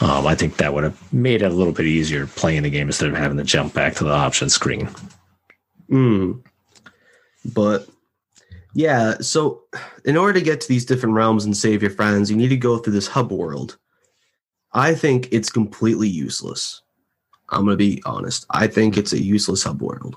Um, 0.00 0.26
I 0.26 0.34
think 0.34 0.56
that 0.56 0.74
would 0.74 0.84
have 0.84 1.12
made 1.12 1.42
it 1.42 1.50
a 1.50 1.54
little 1.54 1.72
bit 1.72 1.86
easier 1.86 2.26
playing 2.26 2.62
the 2.62 2.70
game 2.70 2.88
instead 2.88 3.08
of 3.08 3.16
having 3.16 3.36
to 3.38 3.44
jump 3.44 3.74
back 3.74 3.94
to 3.96 4.04
the 4.04 4.12
option 4.12 4.48
screen. 4.48 4.88
Mm. 5.90 6.42
But 7.54 7.86
yeah, 8.74 9.18
so 9.20 9.62
in 10.04 10.16
order 10.16 10.34
to 10.34 10.44
get 10.44 10.60
to 10.60 10.68
these 10.68 10.84
different 10.84 11.14
realms 11.14 11.44
and 11.44 11.56
save 11.56 11.82
your 11.82 11.90
friends, 11.90 12.30
you 12.30 12.36
need 12.36 12.48
to 12.48 12.56
go 12.56 12.78
through 12.78 12.92
this 12.92 13.08
hub 13.08 13.32
world. 13.32 13.78
I 14.72 14.94
think 14.94 15.28
it's 15.32 15.50
completely 15.50 16.08
useless. 16.08 16.82
I'm 17.50 17.64
going 17.64 17.72
to 17.72 17.76
be 17.76 18.02
honest. 18.04 18.46
I 18.50 18.66
think 18.66 18.96
it's 18.96 19.12
a 19.12 19.22
useless 19.22 19.62
hub 19.62 19.80
world. 19.80 20.16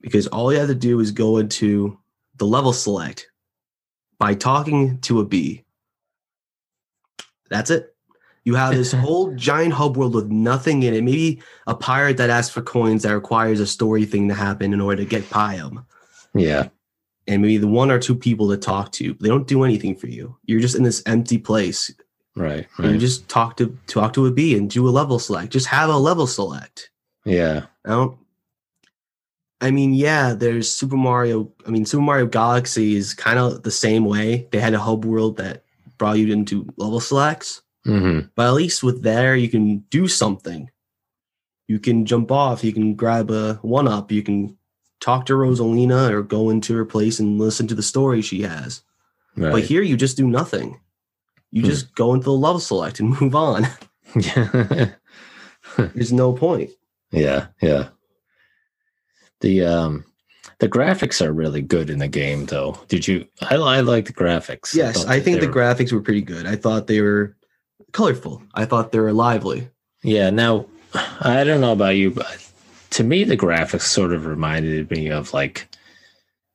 Because 0.00 0.26
all 0.28 0.52
you 0.52 0.58
have 0.58 0.68
to 0.68 0.74
do 0.74 1.00
is 1.00 1.10
go 1.10 1.38
into 1.38 1.98
the 2.36 2.46
level 2.46 2.72
select 2.72 3.28
by 4.18 4.34
talking 4.34 4.98
to 5.00 5.20
a 5.20 5.24
bee. 5.24 5.64
That's 7.50 7.70
it. 7.70 7.94
You 8.44 8.54
have 8.54 8.74
this 8.74 8.92
whole 8.92 9.34
giant 9.34 9.74
hub 9.74 9.96
world 9.96 10.14
with 10.14 10.28
nothing 10.28 10.84
in 10.84 10.94
it. 10.94 11.02
Maybe 11.02 11.42
a 11.66 11.74
pirate 11.74 12.16
that 12.18 12.30
asks 12.30 12.52
for 12.52 12.62
coins 12.62 13.02
that 13.02 13.14
requires 13.14 13.60
a 13.60 13.66
story 13.66 14.04
thing 14.04 14.28
to 14.28 14.34
happen 14.34 14.72
in 14.72 14.80
order 14.80 15.02
to 15.02 15.08
get 15.08 15.28
Pium. 15.28 15.84
Yeah. 16.34 16.68
And 17.26 17.42
maybe 17.42 17.58
the 17.58 17.68
one 17.68 17.90
or 17.90 17.98
two 17.98 18.14
people 18.14 18.48
to 18.50 18.56
talk 18.56 18.92
to. 18.92 19.14
They 19.20 19.28
don't 19.28 19.46
do 19.46 19.64
anything 19.64 19.96
for 19.96 20.06
you. 20.06 20.36
You're 20.46 20.60
just 20.60 20.76
in 20.76 20.82
this 20.82 21.02
empty 21.06 21.38
place. 21.38 21.92
Right. 22.36 22.66
And 22.78 22.92
you 22.92 22.98
just 22.98 23.28
talk 23.28 23.56
to 23.56 23.76
talk 23.86 24.12
to 24.14 24.26
a 24.26 24.30
bee 24.30 24.56
and 24.56 24.70
do 24.70 24.88
a 24.88 24.90
level 24.90 25.18
select. 25.18 25.52
Just 25.52 25.66
have 25.66 25.90
a 25.90 25.96
level 25.96 26.26
select. 26.26 26.90
Yeah. 27.24 27.66
I 27.84 27.90
don't 27.90 28.18
I 29.60 29.70
mean, 29.70 29.92
yeah, 29.92 30.32
there's 30.32 30.72
Super 30.72 30.96
Mario. 30.96 31.52
I 31.66 31.70
mean, 31.70 31.84
Super 31.84 32.02
Mario 32.02 32.26
Galaxy 32.26 32.96
is 32.96 33.12
kind 33.12 33.38
of 33.38 33.62
the 33.62 33.70
same 33.70 34.04
way. 34.06 34.48
They 34.50 34.58
had 34.58 34.72
a 34.72 34.78
hub 34.78 35.04
world 35.04 35.36
that 35.36 35.64
brought 35.98 36.18
you 36.18 36.32
into 36.32 36.66
level 36.76 37.00
selects. 37.00 37.62
hmm 37.84 38.20
But 38.34 38.46
at 38.46 38.54
least 38.54 38.82
with 38.82 39.02
there, 39.02 39.36
you 39.36 39.48
can 39.48 39.78
do 39.90 40.08
something. 40.08 40.70
You 41.68 41.78
can 41.78 42.06
jump 42.06 42.32
off. 42.32 42.64
You 42.64 42.72
can 42.72 42.94
grab 42.94 43.30
a 43.30 43.54
one 43.62 43.86
up. 43.86 44.10
You 44.10 44.22
can 44.22 44.56
talk 44.98 45.26
to 45.26 45.34
Rosalina 45.34 46.10
or 46.10 46.22
go 46.22 46.50
into 46.50 46.74
her 46.74 46.84
place 46.84 47.20
and 47.20 47.38
listen 47.38 47.66
to 47.68 47.74
the 47.74 47.82
story 47.82 48.22
she 48.22 48.42
has. 48.42 48.82
But 49.52 49.62
here, 49.64 49.82
you 49.82 49.96
just 49.96 50.16
do 50.16 50.26
nothing. 50.26 50.80
You 51.52 51.62
Hmm. 51.62 51.68
just 51.68 51.94
go 51.94 52.14
into 52.14 52.24
the 52.24 52.32
level 52.32 52.60
select 52.60 53.00
and 53.00 53.10
move 53.20 53.34
on. 53.34 53.66
yeah. 54.14 54.90
There's 55.76 56.12
no 56.12 56.32
point. 56.32 56.70
Yeah. 57.12 57.46
Yeah. 57.62 57.88
The 59.40 59.64
um 59.64 60.04
the 60.58 60.68
graphics 60.68 61.24
are 61.24 61.32
really 61.32 61.62
good 61.62 61.88
in 61.90 61.98
the 61.98 62.08
game 62.08 62.46
though. 62.46 62.78
Did 62.88 63.08
you 63.08 63.26
I, 63.42 63.56
I 63.56 63.80
like 63.80 64.06
the 64.06 64.12
graphics. 64.12 64.74
Yes, 64.74 64.96
thought 65.02 65.08
I 65.10 65.20
think 65.20 65.40
the 65.40 65.46
were- 65.48 65.52
graphics 65.54 65.92
were 65.92 66.02
pretty 66.02 66.22
good. 66.22 66.46
I 66.46 66.56
thought 66.56 66.86
they 66.86 67.00
were 67.00 67.36
colorful. 67.92 68.42
I 68.54 68.64
thought 68.66 68.92
they 68.92 68.98
were 69.00 69.12
lively. 69.12 69.68
Yeah. 70.02 70.30
Now, 70.30 70.66
I 71.20 71.44
don't 71.44 71.60
know 71.60 71.72
about 71.72 71.96
you, 71.96 72.10
but 72.10 72.46
to 72.90 73.04
me, 73.04 73.24
the 73.24 73.36
graphics 73.36 73.82
sort 73.82 74.12
of 74.12 74.26
reminded 74.26 74.90
me 74.90 75.08
of 75.10 75.32
like 75.32 75.68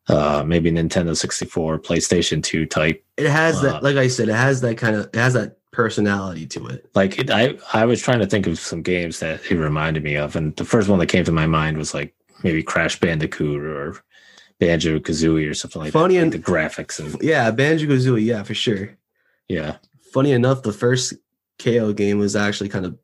uh, 0.08 0.44
maybe 0.46 0.72
Nintendo 0.72 1.16
64, 1.16 1.80
PlayStation 1.80 2.44
2 2.44 2.66
type. 2.66 3.04
It 3.18 3.28
has 3.30 3.58
Uh, 3.58 3.62
that, 3.74 3.84
like 3.84 3.98
I 3.98 4.08
said, 4.08 4.30
it 4.30 4.36
has 4.36 4.62
that 4.62 4.78
kind 4.78 4.96
of, 4.96 5.06
it 5.08 5.16
has 5.16 5.34
that 5.34 5.58
personality 5.72 6.46
to 6.48 6.68
it. 6.68 6.90
Like 6.96 7.20
it, 7.20 7.30
I, 7.32 7.58
I 7.74 7.86
was 7.86 8.02
trying 8.02 8.20
to 8.20 8.28
think 8.28 8.48
of 8.48 8.60
some 8.60 8.82
games 8.82 9.20
that 9.20 9.42
it 9.52 9.56
reminded 9.56 10.04
me 10.04 10.16
of, 10.16 10.36
and 10.36 10.56
the 10.56 10.66
first 10.66 10.88
one 10.90 11.00
that 11.00 11.08
came 11.08 11.26
to 11.26 11.32
my 11.32 11.48
mind 11.48 11.78
was 11.78 11.94
like 11.94 12.14
maybe 12.44 12.62
Crash 12.64 13.00
Bandicoot 13.00 13.62
or 13.64 13.98
Banjo 14.60 15.00
Kazooie 15.00 15.50
or 15.50 15.54
something 15.54 15.82
like 15.82 15.92
Funny 15.92 16.16
that. 16.18 16.24
and- 16.24 16.34
like 16.34 16.46
the 16.46 16.52
graphics 16.52 17.00
and 17.00 17.22
Yeah, 17.22 17.50
Banjo 17.52 17.88
Kazooie, 17.88 18.24
yeah, 18.26 18.44
for 18.44 18.54
sure. 18.54 18.96
yeah, 19.50 19.78
Funny 20.14 20.32
enough, 20.32 20.62
the 20.64 20.72
first 20.72 21.14
KO 21.60 21.92
game 21.94 22.20
was 22.20 22.36
actually 22.38 22.70
kind 22.70 22.86
of 22.86 22.98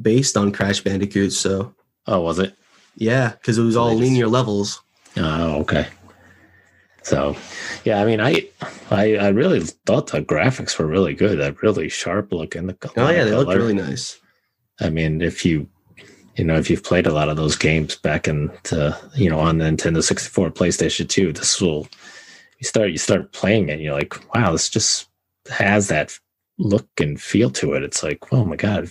based 0.00 0.36
on 0.36 0.52
Crash 0.52 0.80
Bandicoot. 0.80 1.32
So 1.34 1.74
oh, 2.06 2.20
was 2.20 2.38
it? 2.38 2.54
yeah, 2.94 3.32
because 3.32 3.58
it 3.58 3.62
was 3.62 3.74
So 3.74 3.82
all 3.82 3.90
just- 3.90 4.00
linear 4.00 4.28
levels. 4.28 4.80
Oh, 5.16 5.60
okay. 5.62 5.88
So, 7.02 7.36
yeah, 7.84 8.00
I 8.00 8.04
mean, 8.04 8.20
I, 8.20 8.46
I, 8.90 9.16
I 9.16 9.28
really 9.28 9.60
thought 9.60 10.08
the 10.08 10.20
graphics 10.22 10.78
were 10.78 10.86
really 10.86 11.14
good. 11.14 11.38
They're 11.38 11.52
really 11.62 11.88
sharp 11.88 12.32
look 12.32 12.54
looking. 12.54 12.66
The 12.66 12.74
color, 12.74 13.08
Oh 13.08 13.10
yeah, 13.10 13.24
they 13.24 13.34
look 13.34 13.48
really 13.48 13.74
nice. 13.74 14.20
I 14.80 14.90
mean, 14.90 15.20
if 15.22 15.44
you, 15.44 15.68
you 16.36 16.44
know, 16.44 16.56
if 16.56 16.70
you've 16.70 16.84
played 16.84 17.06
a 17.06 17.12
lot 17.12 17.28
of 17.28 17.36
those 17.36 17.56
games 17.56 17.96
back 17.96 18.28
in, 18.28 18.50
to, 18.64 18.98
you 19.14 19.28
know, 19.30 19.38
on 19.40 19.58
the 19.58 19.64
Nintendo 19.64 20.02
64, 20.02 20.50
PlayStation 20.50 21.08
2, 21.08 21.32
this 21.32 21.60
will, 21.60 21.88
you 22.58 22.66
start, 22.66 22.90
you 22.90 22.98
start 22.98 23.32
playing 23.32 23.68
it, 23.68 23.74
and 23.74 23.82
you're 23.82 23.94
like, 23.94 24.34
wow, 24.34 24.52
this 24.52 24.68
just 24.68 25.08
has 25.50 25.88
that 25.88 26.18
look 26.58 26.88
and 26.98 27.20
feel 27.20 27.50
to 27.50 27.72
it. 27.74 27.82
It's 27.82 28.02
like, 28.02 28.32
oh 28.32 28.44
my 28.44 28.56
god, 28.56 28.88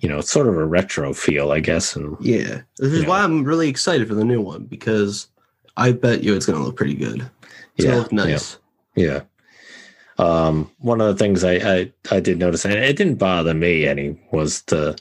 you 0.00 0.08
know, 0.08 0.18
it's 0.18 0.30
sort 0.30 0.48
of 0.48 0.56
a 0.56 0.66
retro 0.66 1.12
feel, 1.14 1.50
I 1.52 1.60
guess, 1.60 1.96
and 1.96 2.16
Yeah, 2.20 2.62
this 2.78 2.92
is 2.92 3.02
Yeah. 3.02 3.08
why 3.08 3.22
I'm 3.22 3.44
really 3.44 3.68
excited 3.68 4.06
for 4.08 4.14
the 4.14 4.24
new 4.24 4.40
one 4.40 4.64
because 4.64 5.28
I 5.76 5.92
bet 5.92 6.22
you 6.22 6.34
it's 6.36 6.46
going 6.46 6.58
to 6.58 6.64
look 6.64 6.76
pretty 6.76 6.94
good. 6.94 7.28
It's 7.76 7.86
look 7.86 8.12
nice. 8.12 8.58
Yeah. 8.94 9.22
Um, 10.18 10.70
one 10.78 11.00
of 11.00 11.08
the 11.08 11.16
things 11.22 11.42
I, 11.42 11.54
I, 11.54 11.92
I 12.12 12.20
did 12.20 12.38
notice, 12.38 12.64
and 12.64 12.74
it 12.74 12.96
didn't 12.96 13.16
bother 13.16 13.52
me 13.54 13.86
any, 13.86 14.16
was 14.30 14.62
the 14.62 14.96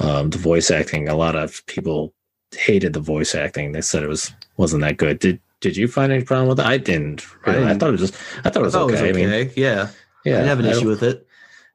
um, 0.00 0.30
the 0.30 0.38
voice 0.38 0.70
acting. 0.70 1.08
A 1.08 1.14
lot 1.14 1.36
of 1.36 1.64
people 1.66 2.12
hated 2.52 2.92
the 2.92 3.00
voice 3.00 3.34
acting. 3.34 3.72
They 3.72 3.80
said 3.80 4.02
it 4.02 4.08
was 4.08 4.32
wasn't 4.56 4.82
that 4.82 4.96
good. 4.96 5.20
Did 5.20 5.40
did 5.60 5.76
you 5.76 5.86
find 5.86 6.10
any 6.12 6.24
problem 6.24 6.48
with 6.48 6.58
it? 6.60 6.66
I 6.66 6.76
didn't. 6.78 7.24
I 7.46 7.50
Really. 7.50 7.64
I, 7.64 7.68
didn't- 7.68 7.80
thought 7.80 7.88
it 7.90 8.00
was. 8.00 8.10
Just, 8.10 8.14
I 8.44 8.50
thought 8.50 8.62
it 8.62 8.64
was 8.64 8.74
thought 8.74 8.90
okay. 8.90 9.08
it 9.10 9.14
was 9.14 9.22
I 9.22 9.26
mean, 9.26 9.52
yeah. 9.56 9.88
yeah, 10.24 10.32
I 10.34 10.36
didn't 10.38 10.46
have 10.48 10.60
an 10.60 10.66
issue 10.66 10.88
with 10.88 11.02
it. 11.04 11.24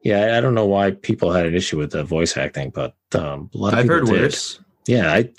Yeah, 0.02 0.36
I 0.36 0.40
don't 0.42 0.54
know 0.54 0.66
why 0.66 0.90
people 0.90 1.32
had 1.32 1.46
an 1.46 1.54
issue 1.54 1.78
with 1.78 1.92
the 1.92 2.04
voice 2.04 2.36
acting, 2.36 2.68
but 2.68 2.94
um, 3.14 3.48
a 3.54 3.58
lot 3.58 3.72
of 3.72 3.78
I've 3.78 3.84
people 3.84 3.96
heard 3.96 4.06
did. 4.06 4.20
worse. 4.20 4.60
Yeah, 4.86 5.10
I, 5.10 5.30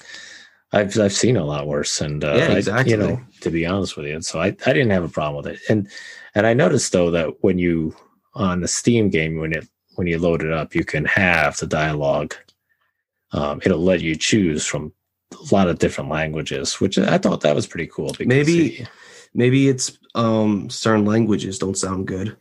I've 0.75 0.99
I've 0.99 1.13
seen 1.13 1.37
a 1.37 1.43
lot 1.45 1.67
worse, 1.67 2.01
and 2.01 2.23
uh, 2.23 2.35
Yeah, 2.37 2.73
I- 2.75 2.81
you 2.81 2.97
know, 2.97 3.19
to 3.41 3.49
be 3.49 3.65
honest 3.65 3.95
with 3.97 4.05
you, 4.07 4.21
so 4.21 4.39
I, 4.39 4.47
I 4.47 4.73
didn't 4.73 4.89
have 4.91 5.03
a 5.03 5.09
problem 5.09 5.43
with 5.43 5.53
it, 5.53 5.59
and 5.69 5.87
and 6.35 6.45
I 6.45 6.53
noticed 6.53 6.91
though 6.91 7.11
that 7.11 7.27
when 7.43 7.57
you 7.57 7.95
on 8.33 8.61
the 8.61 8.67
Steam 8.67 9.09
game 9.09 9.39
when 9.39 9.53
it 9.53 9.67
when 9.95 10.07
you 10.07 10.19
load 10.19 10.43
it 10.43 10.51
up, 10.51 10.75
you 10.75 10.83
can 10.83 11.05
have 11.05 11.57
the 11.57 11.67
dialogue. 11.67 12.35
Um, 13.31 13.61
it'll 13.65 13.79
let 13.83 14.01
you 14.01 14.15
choose 14.15 14.65
from 14.65 14.91
a 15.33 15.55
lot 15.55 15.67
of 15.69 15.79
different 15.79 16.09
languages, 16.09 16.79
which 16.81 16.97
I 16.97 17.17
thought 17.17 17.41
that 17.41 17.55
was 17.55 17.67
pretty 17.67 17.87
cool. 17.87 18.09
Because 18.11 18.27
Maybe- 18.27 18.85
Maybe 19.37 19.67
it's 19.67 19.97
um 20.15 20.69
certain 20.69 21.03
languages 21.03 21.59
don't 21.59 21.77
sound 21.77 22.07
good. 22.07 22.37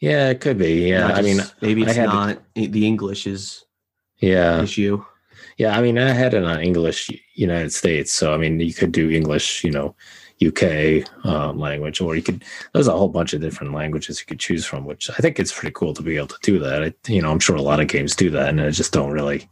yeah, 0.00 0.30
it 0.30 0.40
could 0.40 0.56
be. 0.56 0.88
Yeah, 0.88 1.08
Not 1.08 1.18
I 1.18 1.22
mean, 1.22 1.40
maybe 1.60 1.82
it's 1.82 1.96
not 1.98 2.42
the 2.54 2.86
English 2.86 3.26
is 3.26 3.66
yeah, 4.20 4.62
issue. 4.62 5.04
Yeah, 5.58 5.76
I 5.76 5.82
mean, 5.82 5.98
I 5.98 6.12
had 6.12 6.34
it 6.34 6.44
on 6.44 6.60
English 6.60 7.10
United 7.34 7.72
States, 7.72 8.12
so 8.12 8.32
I 8.32 8.36
mean, 8.36 8.60
you 8.60 8.72
could 8.72 8.92
do 8.92 9.10
English, 9.10 9.64
you 9.64 9.70
know, 9.72 9.94
UK 10.40 11.02
um, 11.26 11.58
language, 11.58 12.00
or 12.00 12.14
you 12.14 12.22
could. 12.22 12.44
There's 12.72 12.86
a 12.86 12.96
whole 12.96 13.08
bunch 13.08 13.32
of 13.34 13.40
different 13.40 13.74
languages 13.74 14.20
you 14.20 14.26
could 14.26 14.38
choose 14.38 14.64
from, 14.64 14.84
which 14.84 15.10
I 15.10 15.14
think 15.14 15.38
it's 15.40 15.52
pretty 15.52 15.72
cool 15.74 15.94
to 15.94 16.02
be 16.02 16.16
able 16.16 16.28
to 16.28 16.38
do 16.42 16.58
that. 16.60 16.84
I, 16.84 16.94
you 17.12 17.20
know, 17.20 17.30
I'm 17.32 17.40
sure 17.40 17.56
a 17.56 17.62
lot 17.62 17.80
of 17.80 17.88
games 17.88 18.14
do 18.14 18.30
that, 18.30 18.48
and 18.48 18.60
I 18.60 18.70
just 18.70 18.92
don't 18.92 19.10
really. 19.10 19.48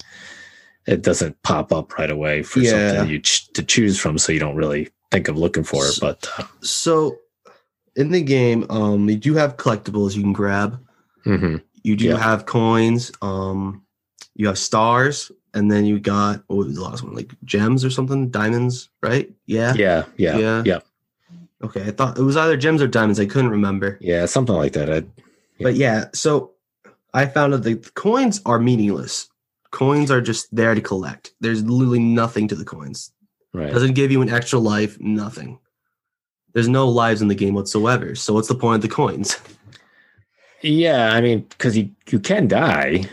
It 0.86 1.02
doesn't 1.02 1.42
pop 1.42 1.72
up 1.72 1.98
right 1.98 2.10
away 2.12 2.44
for 2.44 2.60
Yeah. 2.60 2.70
something 2.92 3.10
you 3.10 3.18
ch- 3.18 3.52
to 3.54 3.64
choose 3.64 3.98
from, 3.98 4.18
so 4.18 4.30
you 4.30 4.38
don't 4.38 4.54
really 4.54 4.88
think 5.10 5.26
of 5.26 5.36
looking 5.36 5.64
for 5.64 5.84
it. 5.84 5.98
But 6.00 6.28
uh, 6.38 6.44
So 6.60 7.18
in 7.96 8.12
the 8.12 8.22
game, 8.22 8.64
um, 8.70 9.08
you 9.10 9.16
do 9.16 9.34
have 9.34 9.56
collectibles 9.56 10.14
you 10.14 10.22
can 10.22 10.32
grab. 10.32 10.78
mhm. 11.24 11.60
You 11.82 11.96
do 11.96 12.04
Yeah. 12.06 12.18
have 12.18 12.46
coins. 12.46 13.10
Um, 13.20 13.82
you 14.36 14.46
have 14.46 14.58
stars, 14.58 15.32
and 15.56 15.70
then 15.70 15.84
you 15.84 15.98
got 15.98 16.44
what 16.46 16.56
was 16.66 16.74
the 16.76 16.82
last 16.82 17.02
one? 17.02 17.14
Like 17.14 17.32
gems 17.44 17.84
or 17.84 17.90
something? 17.90 18.28
Diamonds, 18.30 18.90
right? 19.02 19.28
Yeah. 19.46 19.72
yeah, 19.74 20.04
yeah, 20.16 20.36
Yeah. 20.38 20.62
yeah, 20.64 20.78
Okay, 21.64 21.82
I 21.82 21.90
thought 21.90 22.18
it 22.18 22.22
was 22.22 22.36
either 22.36 22.56
gems 22.56 22.80
or 22.82 22.86
diamonds. 22.86 23.18
I 23.18 23.26
couldn't 23.26 23.50
remember. 23.50 23.98
yeah, 24.00 24.26
something 24.26 24.54
like 24.54 24.72
that. 24.74 24.88
I, 24.92 25.02
But 25.60 25.74
yeah, 25.74 26.06
so 26.14 26.52
I 27.14 27.26
found 27.26 27.54
out 27.54 27.62
that 27.64 27.82
the 27.82 27.90
coins 27.92 28.40
are 28.46 28.58
meaningless. 28.58 29.28
Coins 29.70 30.10
are 30.10 30.20
just 30.20 30.54
there 30.54 30.74
to 30.74 30.80
collect. 30.80 31.32
There's 31.40 31.62
literally 31.64 31.98
nothing 32.00 32.46
to 32.48 32.54
the 32.54 32.64
coins. 32.64 33.12
right. 33.54 33.72
Doesn't 33.72 33.94
give 33.94 34.10
you 34.12 34.22
an 34.22 34.28
extra 34.30 34.58
life, 34.58 35.00
nothing. 35.00 35.58
There's 36.52 36.68
no 36.68 36.88
lives 36.88 37.20
in 37.22 37.28
the 37.28 37.34
game 37.34 37.54
whatsoever. 37.54 38.14
So 38.14 38.32
what's 38.34 38.48
the 38.48 38.54
point 38.54 38.76
of 38.84 38.88
the 38.88 38.94
coins? 38.94 39.36
Yeah, 40.62 41.12
I 41.12 41.20
mean, 41.20 41.40
because 41.50 41.76
you 41.76 41.90
you 42.10 42.18
can 42.18 42.48
die, 42.48 43.04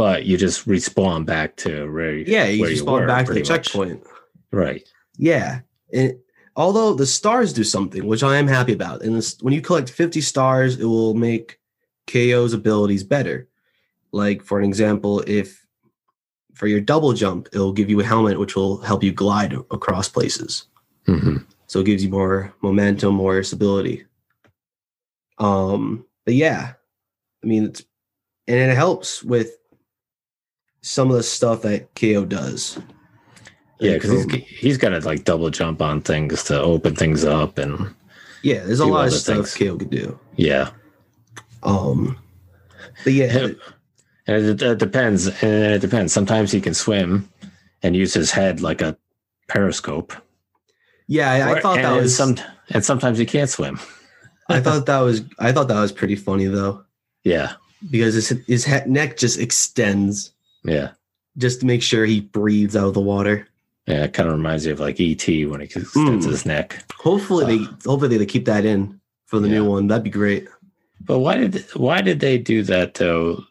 but 0.00 0.24
you 0.24 0.38
just 0.38 0.66
respawn 0.66 1.26
back 1.26 1.56
to 1.56 1.92
where 1.92 2.16
Yeah, 2.16 2.46
you 2.46 2.62
where 2.62 2.70
just 2.70 2.82
spawn 2.84 3.02
were, 3.02 3.06
back 3.06 3.26
to 3.26 3.34
the 3.34 3.40
much. 3.40 3.48
checkpoint. 3.48 4.02
right? 4.50 4.82
Yeah. 5.18 5.60
And 5.92 6.18
although 6.56 6.94
the 6.94 7.04
stars 7.04 7.52
do 7.52 7.64
something, 7.64 8.06
which 8.06 8.22
I 8.22 8.38
am 8.38 8.46
happy 8.48 8.72
about, 8.72 9.02
and 9.02 9.14
this, 9.14 9.36
when 9.42 9.52
you 9.52 9.60
collect 9.60 9.90
50 9.90 10.22
stars, 10.22 10.80
it 10.80 10.86
will 10.86 11.12
make 11.12 11.60
KO's 12.06 12.54
abilities 12.54 13.04
better. 13.04 13.46
Like, 14.10 14.42
for 14.42 14.58
an 14.58 14.64
example, 14.64 15.22
if 15.26 15.66
for 16.54 16.66
your 16.66 16.80
double 16.80 17.12
jump, 17.12 17.48
it'll 17.52 17.74
give 17.74 17.90
you 17.90 18.00
a 18.00 18.04
helmet 18.04 18.40
which 18.40 18.56
will 18.56 18.78
help 18.80 19.02
you 19.04 19.12
glide 19.12 19.52
across 19.70 20.08
places. 20.08 20.64
hmm 21.04 21.36
So 21.66 21.80
it 21.80 21.84
gives 21.86 22.02
you 22.02 22.08
more 22.08 22.54
momentum, 22.62 23.16
more 23.16 23.42
stability. 23.42 24.06
Um, 25.36 26.06
but 26.24 26.32
yeah, 26.36 26.72
I 27.44 27.46
mean, 27.46 27.64
it's 27.66 27.82
and 28.48 28.56
it 28.58 28.74
helps 28.74 29.22
with 29.22 29.58
some 30.82 31.10
of 31.10 31.16
the 31.16 31.22
stuff 31.22 31.62
that 31.62 31.94
KO 31.94 32.24
does. 32.24 32.78
Yeah, 33.78 33.94
because 33.94 34.24
um, 34.24 34.30
he's 34.30 34.46
he's 34.46 34.78
got 34.78 34.90
to 34.90 35.00
like 35.00 35.24
double 35.24 35.50
jump 35.50 35.80
on 35.80 36.02
things 36.02 36.44
to 36.44 36.60
open 36.60 36.94
things 36.94 37.24
up, 37.24 37.56
and 37.58 37.94
yeah, 38.42 38.64
there's 38.64 38.80
a 38.80 38.86
lot 38.86 39.06
of 39.06 39.14
stuff 39.14 39.48
things. 39.48 39.54
KO 39.54 39.76
could 39.76 39.90
do. 39.90 40.18
yeah, 40.36 40.70
Um, 41.62 42.18
but 43.04 43.12
yeah, 43.14 43.48
and 44.26 44.46
it, 44.46 44.62
it 44.62 44.78
depends. 44.78 45.28
And 45.28 45.74
it 45.74 45.80
depends. 45.80 46.12
Sometimes 46.12 46.52
he 46.52 46.60
can 46.60 46.74
swim 46.74 47.28
and 47.82 47.96
use 47.96 48.12
his 48.12 48.30
head 48.30 48.60
like 48.60 48.82
a 48.82 48.96
periscope. 49.48 50.12
yeah, 51.06 51.30
I, 51.30 51.54
I 51.54 51.60
thought 51.60 51.76
that 51.76 51.96
was 51.96 52.14
some, 52.14 52.36
and 52.70 52.84
sometimes 52.84 53.16
he 53.16 53.24
can't 53.24 53.48
swim. 53.48 53.80
I 54.48 54.60
thought 54.64 54.86
that 54.86 55.00
was 55.00 55.22
I 55.38 55.52
thought 55.52 55.68
that 55.68 55.80
was 55.80 55.92
pretty 55.92 56.16
funny 56.16 56.46
though 56.46 56.84
Yeah, 57.24 57.54
because 57.90 58.14
his 58.14 58.28
his 58.46 58.68
neck 58.86 59.16
just 59.16 59.38
extends 59.38 60.32
yeah, 60.64 60.90
just 61.38 61.60
to 61.60 61.66
make 61.66 61.82
sure 61.82 62.04
he 62.06 62.20
breathes 62.20 62.76
out 62.76 62.86
of 62.88 62.94
the 62.94 63.00
water. 63.00 63.46
yeah. 63.86 64.04
It 64.04 64.12
kind 64.12 64.28
of 64.28 64.34
reminds 64.36 64.66
you 64.66 64.72
of 64.72 64.80
like 64.80 65.00
ET 65.00 65.26
when 65.46 65.60
he 65.60 65.66
extends 65.66 66.26
Mm. 66.26 66.30
his 66.30 66.46
neck. 66.46 66.84
Hopefully 66.98 67.44
they 67.58 67.64
hopefully 67.88 68.16
they 68.18 68.26
keep 68.26 68.44
that 68.46 68.64
in 68.64 69.00
for 69.26 69.38
the 69.40 69.48
new 69.48 69.64
one. 69.64 69.86
That'd 69.86 70.04
be 70.04 70.10
great. 70.10 70.48
But 71.00 71.20
why 71.20 71.36
did 71.38 71.64
why 71.74 72.00
did 72.02 72.20
they 72.20 72.38
do 72.38 72.62
that 72.64 72.94
though? 72.94 73.44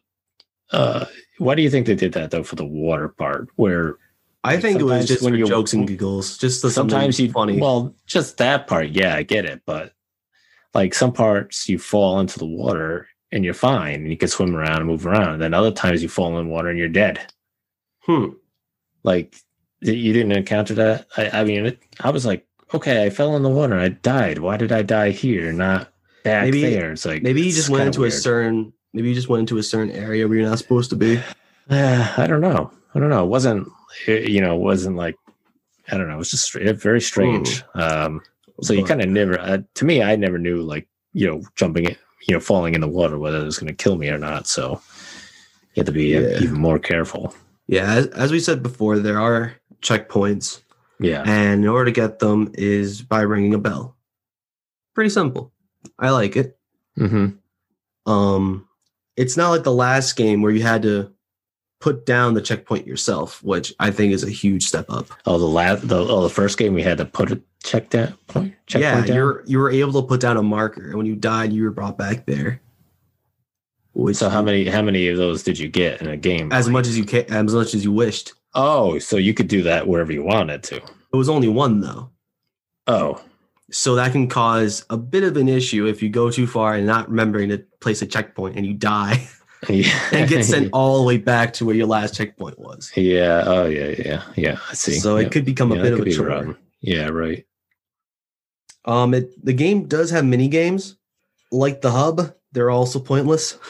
Uh, 0.72 1.06
why 1.40 1.56
do 1.56 1.62
you 1.62 1.70
think 1.70 1.88
they 1.88 1.96
did 1.96 2.14
that 2.14 2.32
though 2.32 2.44
for 2.44 2.56
the 2.56 2.66
water 2.66 3.10
part? 3.10 3.48
Where 3.56 3.96
I 4.44 4.58
think 4.58 4.80
it 4.80 4.84
was 4.84 5.08
just 5.08 5.24
when 5.24 5.34
for 5.40 5.46
jokes 5.48 5.74
and 5.74 5.88
giggles, 5.88 6.38
just 6.38 6.62
sometimes 6.70 7.20
you 7.20 7.32
funny. 7.32 7.60
Well, 7.60 7.94
just 8.06 8.38
that 8.38 8.68
part, 8.68 8.90
yeah, 8.90 9.16
I 9.16 9.24
get 9.24 9.46
it. 9.46 9.62
But 9.66 9.94
like 10.74 10.94
some 10.94 11.12
parts, 11.12 11.68
you 11.68 11.80
fall 11.80 12.20
into 12.20 12.38
the 12.40 12.46
water 12.46 13.08
and 13.32 13.44
you're 13.46 13.54
fine, 13.54 13.96
and 13.96 14.10
you 14.10 14.18
can 14.18 14.28
swim 14.28 14.56
around 14.56 14.78
and 14.78 14.88
move 14.88 15.06
around. 15.06 15.34
And 15.34 15.42
then 15.42 15.54
other 15.54 15.72
times, 15.72 16.02
you 16.02 16.10
fall 16.10 16.38
in 16.40 16.50
water 16.50 16.70
and 16.70 16.78
you're 16.80 16.88
dead. 16.90 17.32
hmm. 18.02 18.30
Like 19.04 19.36
you 19.82 20.12
didn't 20.14 20.34
encounter 20.34 20.74
that. 20.76 21.08
I, 21.16 21.30
I 21.42 21.44
mean, 21.46 21.66
it, 21.68 21.80
I 22.02 22.10
was 22.10 22.26
like, 22.26 22.46
okay, 22.74 23.06
I 23.06 23.10
fell 23.10 23.36
in 23.38 23.44
the 23.44 23.50
water, 23.50 23.80
I 23.80 23.90
died. 23.90 24.40
Why 24.40 24.58
did 24.58 24.72
I 24.74 24.82
die 24.82 25.12
here, 25.12 25.54
not 25.54 25.94
back 26.24 26.46
Maybe- 26.46 26.62
there? 26.62 26.92
It's 26.92 27.06
like 27.06 27.24
Maybe 27.24 27.42
you 27.42 27.52
just 27.52 27.70
went 27.70 27.86
into 27.88 28.04
a 28.04 28.12
certain. 28.12 28.74
Maybe 28.94 29.10
he 29.10 29.14
just 29.14 29.30
went 29.30 29.42
into 29.42 29.58
a 29.58 29.64
certain 29.64 29.92
area 29.92 30.28
where 30.28 30.38
you're 30.40 30.50
not 30.50 30.58
supposed 30.58 30.90
to 30.90 30.96
be. 30.96 31.18
Uh, 31.70 32.14
I 32.18 32.28
don't 32.28 32.42
know. 32.42 32.72
I 32.96 33.00
don't 33.00 33.10
know. 33.10 33.24
It 33.24 33.30
wasn't, 33.30 33.68
you 34.08 34.42
know, 34.42 34.56
it 34.56 34.62
wasn't 34.62 34.96
like, 34.96 35.16
I 35.92 35.98
don't 35.98 36.08
know. 36.08 36.16
It 36.16 36.18
was 36.18 36.32
just 36.32 36.54
very 36.54 37.00
strange. 37.00 37.64
Um, 37.76 38.20
so 38.62 38.74
you 38.74 38.84
kind 38.84 39.00
of 39.02 39.08
never, 39.10 39.40
uh, 39.40 39.60
to 39.76 39.86
me, 39.86 40.02
I 40.02 40.16
never 40.16 40.40
knew 40.40 40.62
like, 40.64 40.88
you 41.14 41.28
know, 41.28 41.42
jumping 41.56 41.86
it, 41.86 41.98
you 42.28 42.34
know, 42.34 42.40
falling 42.40 42.76
in 42.76 42.82
the 42.82 42.88
water, 42.88 43.18
whether 43.18 43.40
it 43.40 43.46
was 43.46 43.58
going 43.60 43.74
to 43.76 43.84
kill 43.84 43.98
me 43.98 44.10
or 44.10 44.18
not. 44.18 44.48
So 44.48 44.82
you 45.74 45.82
have 45.82 45.86
to 45.86 45.92
be 45.92 46.16
uh, 46.18 46.22
Yeah. 46.22 46.40
even 46.42 46.60
more 46.60 46.80
careful. 46.80 47.34
Yeah, 47.68 47.92
as, 47.94 48.08
as 48.08 48.32
we 48.32 48.40
said 48.40 48.64
before, 48.64 48.98
there 49.00 49.20
are 49.20 49.54
checkpoints, 49.82 50.62
Yeah. 51.00 51.24
and 51.26 51.64
in 51.64 51.70
order 51.70 51.86
to 51.86 51.92
get 51.92 52.20
them 52.20 52.52
is 52.56 53.02
by 53.02 53.22
ringing 53.22 53.54
a 53.54 53.60
bell. 53.60 53.96
Pretty 54.96 55.10
simple. 55.12 55.54
I 55.98 56.10
like 56.10 56.36
it. 56.36 56.58
Mm-hmm. 56.98 58.12
Um, 58.12 58.68
it's 59.16 59.38
not 59.38 59.52
like 59.52 59.64
the 59.64 59.72
last 59.72 60.16
game 60.16 60.42
where 60.42 60.52
you 60.52 60.64
had 60.64 60.82
to 60.84 61.14
put 61.80 62.06
down 62.06 62.34
the 62.34 62.42
checkpoint 62.42 62.88
yourself, 62.88 63.42
which 63.44 63.74
I 63.80 63.92
think 63.92 64.14
is 64.14 64.24
a 64.24 64.30
huge 64.30 64.66
step 64.66 64.88
up. 64.90 65.08
Oh, 65.26 65.38
the 65.38 65.46
last, 65.46 65.88
the, 65.88 65.98
oh, 65.98 66.24
the 66.24 66.30
first 66.30 66.58
game 66.58 66.74
we 66.74 66.82
had 66.84 66.98
to 66.98 67.06
put 67.06 67.32
a 67.32 67.42
check 67.64 67.90
down 67.90 68.16
point. 68.28 68.54
Check 68.68 68.82
yeah, 68.82 69.06
down? 69.06 69.16
you're 69.16 69.44
you 69.46 69.60
were 69.60 69.70
able 69.72 70.02
to 70.02 70.08
put 70.08 70.22
down 70.22 70.38
a 70.38 70.44
marker, 70.44 70.88
and 70.88 70.96
when 70.98 71.06
you 71.06 71.16
died, 71.16 71.52
you 71.54 71.64
were 71.64 71.72
brought 71.72 71.98
back 71.98 72.26
there. 72.26 72.62
Which 73.94 74.18
So 74.18 74.30
how 74.30 74.42
many, 74.42 74.66
how 74.66 74.82
many 74.82 75.08
of 75.08 75.18
those 75.18 75.44
did 75.44 75.58
you 75.58 75.68
get 75.68 76.02
in 76.02 76.08
a 76.08 76.16
game? 76.18 76.52
as 76.52 76.70
much 76.70 76.88
as 76.88 76.98
you 76.98 77.04
can, 77.06 77.26
as 77.30 77.54
much 77.54 77.74
as 77.74 77.84
you 77.84 77.92
wished. 77.92 78.34
Oh, 78.56 78.98
so 79.00 79.18
you 79.18 79.34
could 79.34 79.48
do 79.48 79.64
that 79.64 79.88
wherever 79.88 80.12
you 80.12 80.24
wanted 80.24 80.64
to. 80.64 80.76
It 80.78 81.16
was 81.16 81.28
only 81.30 81.48
one 81.48 81.82
though, 81.82 82.10
Oh, 82.88 83.22
so 83.72 83.96
that 83.96 84.12
can 84.12 84.28
cause 84.28 84.86
a 84.90 84.98
bit 84.98 85.24
of 85.24 85.38
an 85.38 85.50
issue 85.50 85.86
if 85.86 86.02
you 86.02 86.10
go 86.10 86.32
too 86.32 86.48
far 86.48 86.76
and 86.76 86.88
not 86.88 87.10
remembering 87.10 87.50
to 87.50 87.60
place 87.82 88.02
a 88.02 88.06
checkpoint 88.08 88.56
and 88.56 88.66
you 88.66 88.74
die 88.74 89.28
yeah. 89.68 90.00
and 90.12 90.30
get 90.30 90.44
sent 90.46 90.70
all 90.72 91.00
the 91.00 91.04
way 91.04 91.18
back 91.18 91.54
to 91.54 91.66
where 91.66 91.76
your 91.76 91.86
last 91.88 92.16
checkpoint 92.16 92.58
was. 92.58 92.92
Yeah. 92.96 93.44
Oh, 93.46 93.66
yeah. 93.66 93.96
Yeah. 94.04 94.24
Yeah. 94.36 94.58
I 94.70 94.74
see. 94.74 94.94
So 94.94 95.18
Yeah. 95.18 95.28
it 95.28 95.32
could 95.32 95.46
become 95.46 95.72
a 95.72 95.76
that 95.76 95.84
bit 95.84 95.94
of 95.94 96.00
a 96.00 96.12
chore. 96.12 96.58
Yeah. 96.82 97.10
Right. 97.10 97.46
Um, 98.90 99.14
it, 99.14 99.30
the 99.46 99.54
game 99.54 99.88
does 99.88 100.10
have 100.12 100.26
mini 100.26 100.48
games, 100.48 100.98
like 101.52 101.82
the 101.82 101.92
hub. 101.92 102.34
They're 102.52 102.72
also 102.72 103.00
pointless. 103.00 103.58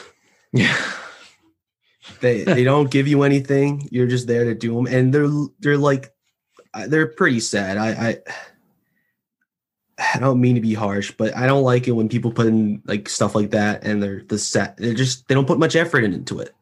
Yeah. 0.52 0.76
They 2.20 2.42
they 2.42 2.64
don't 2.64 2.90
give 2.90 3.06
you 3.06 3.22
anything. 3.22 3.86
You're 3.92 4.08
just 4.08 4.26
there 4.26 4.42
to 4.44 4.54
do 4.54 4.74
them, 4.74 4.86
and 4.86 5.12
they're 5.14 5.30
they're 5.60 5.78
like 5.78 6.12
they're 6.88 7.06
pretty 7.06 7.38
sad. 7.38 7.76
I 7.78 7.90
I 8.08 8.18
I 10.14 10.18
don't 10.18 10.40
mean 10.40 10.56
to 10.56 10.60
be 10.60 10.74
harsh, 10.74 11.12
but 11.16 11.36
I 11.36 11.46
don't 11.46 11.62
like 11.62 11.86
it 11.86 11.92
when 11.92 12.08
people 12.08 12.32
put 12.32 12.46
in 12.46 12.82
like 12.86 13.08
stuff 13.08 13.34
like 13.36 13.50
that, 13.50 13.84
and 13.84 14.02
they're 14.02 14.22
the 14.26 14.38
set. 14.38 14.76
They're 14.76 14.94
just 14.94 15.28
they 15.28 15.34
don't 15.36 15.46
put 15.46 15.58
much 15.60 15.76
effort 15.76 16.02
into 16.02 16.40
it. 16.40 16.52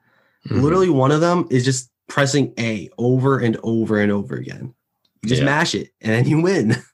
Mhm. 0.49 0.61
Literally, 0.63 0.91
one 0.91 1.13
of 1.13 1.21
them 1.23 1.47
is 1.51 1.65
just 1.65 1.91
pressing 2.09 2.53
A 2.59 2.91
over 2.99 3.39
and 3.39 3.57
over 3.63 3.99
and 4.01 4.13
over 4.13 4.35
again. 4.37 4.75
You 5.23 5.29
just 5.31 5.41
Yeah. 5.41 5.47
mash 5.47 5.75
it, 5.75 5.93
and 6.03 6.13
then 6.13 6.27
you 6.29 6.43
win. 6.43 6.77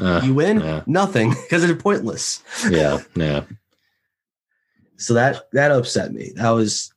Uh, 0.00 0.20
you 0.24 0.34
win 0.34 0.60
yeah. 0.60 0.82
nothing 0.86 1.30
because 1.42 1.62
they're 1.66 1.74
pointless. 1.76 2.42
yeah, 2.70 2.98
yeah. 3.16 3.44
So 4.96 5.14
that 5.14 5.42
that 5.52 5.70
upset 5.70 6.12
me. 6.12 6.32
That 6.36 6.50
was 6.50 6.92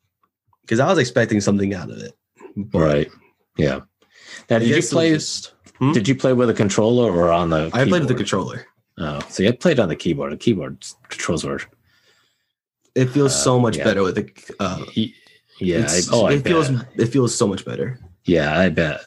because 0.62 0.80
I 0.80 0.88
was 0.88 0.98
expecting 0.98 1.42
something 1.42 1.74
out 1.74 1.90
of 1.92 1.98
it. 1.98 2.14
But 2.56 2.80
Right. 2.80 3.12
Yeah. 3.58 3.82
Now, 4.50 4.60
did 4.60 4.70
you 4.70 4.82
play? 4.82 5.12
just- 5.14 5.54
Hmm? 5.78 5.94
Did 5.94 6.08
you 6.08 6.14
play 6.16 6.34
with 6.34 6.48
a 6.48 6.54
controller 6.54 7.12
or 7.12 7.32
on 7.32 7.50
the? 7.50 7.72
I 7.74 7.86
played 7.86 8.02
with 8.02 8.08
the 8.08 8.14
controller. 8.14 8.68
Oh, 9.00 9.20
so 9.30 9.42
you 9.42 9.52
played 9.52 9.80
on 9.80 9.90
the 9.90 9.96
keyboard. 9.96 10.32
The 10.32 10.38
keyboard 10.38 10.86
controls 11.10 11.44
were. 11.44 11.60
It 12.94 13.08
feels 13.08 13.34
Uh, 13.34 13.38
so 13.38 13.60
much 13.60 13.78
yeah. 13.78 13.84
better 13.86 14.04
with 14.04 14.14
the. 14.16 14.30
Uh, 14.60 14.84
Yeah. 15.60 15.88
I, 15.90 16.02
oh, 16.12 16.26
I 16.26 16.34
it 16.34 16.44
feels 16.44 16.70
bet. 16.70 16.88
it 16.98 17.06
feels 17.08 17.34
so 17.36 17.48
much 17.48 17.66
better. 17.66 18.00
Yeah, 18.26 18.56
I 18.60 18.70
bet. 18.70 19.02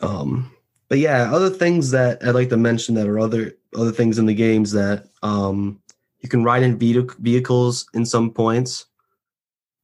Um, 0.00 0.50
but 0.88 0.98
yeah, 0.98 1.32
other 1.32 1.50
things 1.50 1.90
that 1.90 2.24
I'd 2.24 2.34
like 2.34 2.48
to 2.50 2.56
mention 2.56 2.94
that 2.94 3.06
are 3.06 3.18
other 3.18 3.54
other 3.76 3.92
things 3.92 4.18
in 4.18 4.26
the 4.26 4.34
games 4.34 4.72
that 4.72 5.08
um 5.22 5.80
you 6.20 6.28
can 6.28 6.42
ride 6.42 6.62
in 6.62 6.78
vehic- 6.78 7.16
vehicles 7.18 7.86
in 7.94 8.04
some 8.04 8.30
points, 8.30 8.86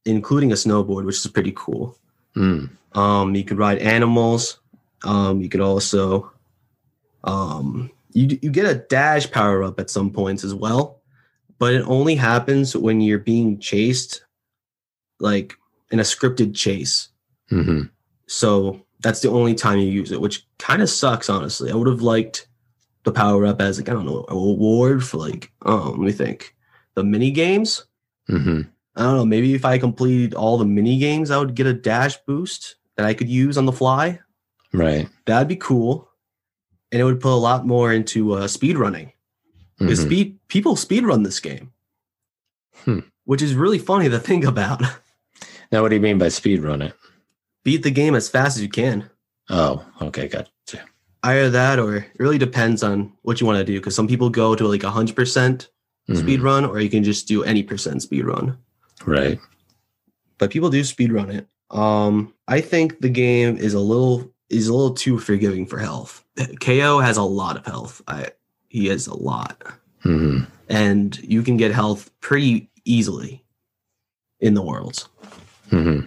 including 0.05 0.51
a 0.51 0.55
snowboard, 0.55 1.05
which 1.05 1.17
is 1.17 1.27
pretty 1.27 1.53
cool. 1.55 1.97
Mm. 2.35 2.69
Um, 2.93 3.35
you 3.35 3.43
could 3.43 3.57
ride 3.57 3.79
animals. 3.79 4.59
Um, 5.03 5.41
you 5.41 5.49
could 5.49 5.61
also 5.61 6.31
um 7.23 7.91
you 8.13 8.39
you 8.41 8.49
get 8.49 8.65
a 8.65 8.75
dash 8.89 9.29
power 9.29 9.63
up 9.63 9.79
at 9.79 9.89
some 9.89 10.09
points 10.09 10.43
as 10.43 10.53
well, 10.53 11.01
but 11.59 11.73
it 11.73 11.83
only 11.85 12.15
happens 12.15 12.75
when 12.75 13.01
you're 13.01 13.19
being 13.19 13.59
chased, 13.59 14.25
like 15.19 15.53
in 15.91 15.99
a 15.99 16.03
scripted 16.03 16.55
chase. 16.55 17.09
hmm 17.49 17.83
So 18.27 18.84
that's 19.05 19.19
the 19.21 19.29
only 19.29 19.53
time 19.53 19.77
you 19.77 19.85
use 19.85 20.11
it, 20.11 20.19
which 20.19 20.47
kind 20.57 20.81
of 20.81 20.89
sucks, 20.89 21.29
honestly. 21.29 21.69
I 21.71 21.75
would 21.75 21.85
have 21.87 22.01
liked 22.01 22.47
the 23.03 23.11
power 23.11 23.45
up 23.45 23.61
as 23.61 23.77
like 23.77 23.87
I 23.87 23.93
don't 23.93 24.07
know 24.07 24.25
a 24.27 24.33
reward 24.33 25.03
for 25.05 25.17
like 25.17 25.51
oh 25.63 25.89
let 25.91 25.99
me 25.99 26.11
think 26.11 26.55
the 26.95 27.03
mini 27.03 27.29
games. 27.29 27.85
hmm 28.27 28.61
I 28.95 29.03
don't 29.03 29.17
know. 29.17 29.25
Maybe 29.25 29.53
if 29.53 29.63
I 29.65 29.77
completed 29.77 30.33
all 30.33 30.57
the 30.57 30.65
mini 30.65 30.97
games, 30.97 31.29
I 31.29 31.37
would 31.37 31.53
get 31.53 31.67
a 31.67 31.73
dash 31.73 32.17
boost 32.25 32.77
that 32.95 33.05
I 33.05 33.13
could 33.13 33.29
use 33.29 33.57
on 33.57 33.65
the 33.67 33.71
fly. 33.73 34.19
Right. 34.73 35.07
That'd 35.25 35.49
be 35.49 35.57
cool, 35.57 36.09
and 36.91 36.99
it 36.99 37.03
would 37.03 37.19
put 37.21 37.33
a 37.33 37.35
lot 37.49 37.67
more 37.67 37.93
into 37.93 38.33
uh, 38.33 38.47
speed 38.47 38.77
running. 38.77 39.11
Because 39.77 39.99
Mhm. 39.99 40.05
speed 40.05 40.39
people 40.47 40.75
speed 40.77 41.03
run 41.05 41.21
this 41.23 41.39
game, 41.41 41.73
Hmm. 42.85 42.99
which 43.25 43.41
is 43.43 43.53
really 43.53 43.77
funny 43.79 44.09
to 44.09 44.19
think 44.19 44.43
about. 44.45 44.81
Now, 45.71 45.81
what 45.81 45.89
do 45.89 45.95
you 45.95 46.01
mean 46.01 46.17
by 46.19 46.29
speed 46.29 46.61
run 46.63 46.81
it? 46.83 46.93
Beat 47.65 47.83
the 47.83 47.91
game 47.91 48.15
as 48.15 48.29
fast 48.29 48.55
as 48.55 48.63
you 48.63 48.69
can. 48.69 49.09
Oh, 49.49 49.85
okay, 50.01 50.27
gotcha. 50.29 50.49
Either 51.23 51.49
that, 51.49 51.79
or 51.79 51.97
it 51.97 52.05
really 52.19 52.37
depends 52.37 52.83
on 52.83 53.11
what 53.23 53.41
you 53.41 53.47
want 53.47 53.57
to 53.57 53.65
do. 53.65 53.79
Because 53.79 53.95
some 53.95 54.07
people 54.07 54.29
go 54.29 54.55
to 54.55 54.65
like 54.67 54.83
hundred 54.83 55.15
percent 55.17 55.67
Mhm. 56.07 56.17
speed 56.21 56.41
run, 56.41 56.63
or 56.65 56.79
you 56.79 56.89
can 56.89 57.03
just 57.03 57.27
do 57.27 57.43
any 57.43 57.63
percent 57.63 58.03
speed 58.03 58.25
run. 58.25 58.57
Right. 59.05 59.39
But 60.37 60.51
people 60.51 60.69
do 60.69 60.83
speed 60.83 61.11
run 61.11 61.31
it. 61.31 61.47
Um, 61.71 62.33
I 62.47 62.61
think 62.61 62.99
the 63.01 63.09
game 63.09 63.57
is 63.57 63.73
a 63.73 63.79
little 63.79 64.31
is 64.49 64.67
a 64.67 64.73
little 64.73 64.93
too 64.93 65.17
forgiving 65.17 65.65
for 65.65 65.79
health. 65.79 66.23
KO 66.59 66.99
has 66.99 67.17
a 67.17 67.23
lot 67.23 67.57
of 67.57 67.65
health. 67.65 68.01
I 68.07 68.29
he 68.69 68.85
has 68.87 69.07
a 69.07 69.17
lot. 69.17 69.63
hmm 70.01 70.43
and 70.69 71.17
you 71.23 71.41
can 71.43 71.57
get 71.57 71.71
health 71.71 72.09
pretty 72.21 72.69
easily 72.85 73.43
in 74.39 74.53
the 74.55 74.61
worlds. 74.61 75.07
hmm 75.71 76.01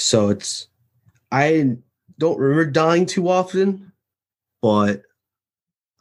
So 0.00 0.30
it's 0.30 0.68
I 1.30 1.76
don't 2.18 2.38
remember 2.38 2.66
dying 2.70 3.06
too 3.06 3.28
often, 3.28 3.92
but 4.62 5.02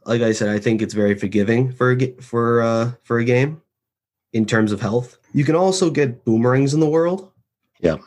like 0.06 0.22
I 0.22 0.32
said, 0.32 0.50
I 0.50 0.60
think 0.60 0.82
it's 0.82 0.94
very 0.94 1.16
forgiving 1.16 1.72
for 1.72 1.92
a, 1.92 2.12
for 2.22 2.62
uh, 2.62 2.92
for 3.04 3.20
a 3.20 3.26
game 3.26 3.62
in 4.34 4.46
terms 4.46 4.72
of 4.72 4.82
health. 4.82 5.18
You 5.34 5.44
can 5.44 5.56
also 5.56 5.90
get 5.90 6.26
boomerangs 6.26 6.74
in 6.74 6.80
the 6.80 6.90
world. 6.90 7.32
Yeah. 7.80 7.98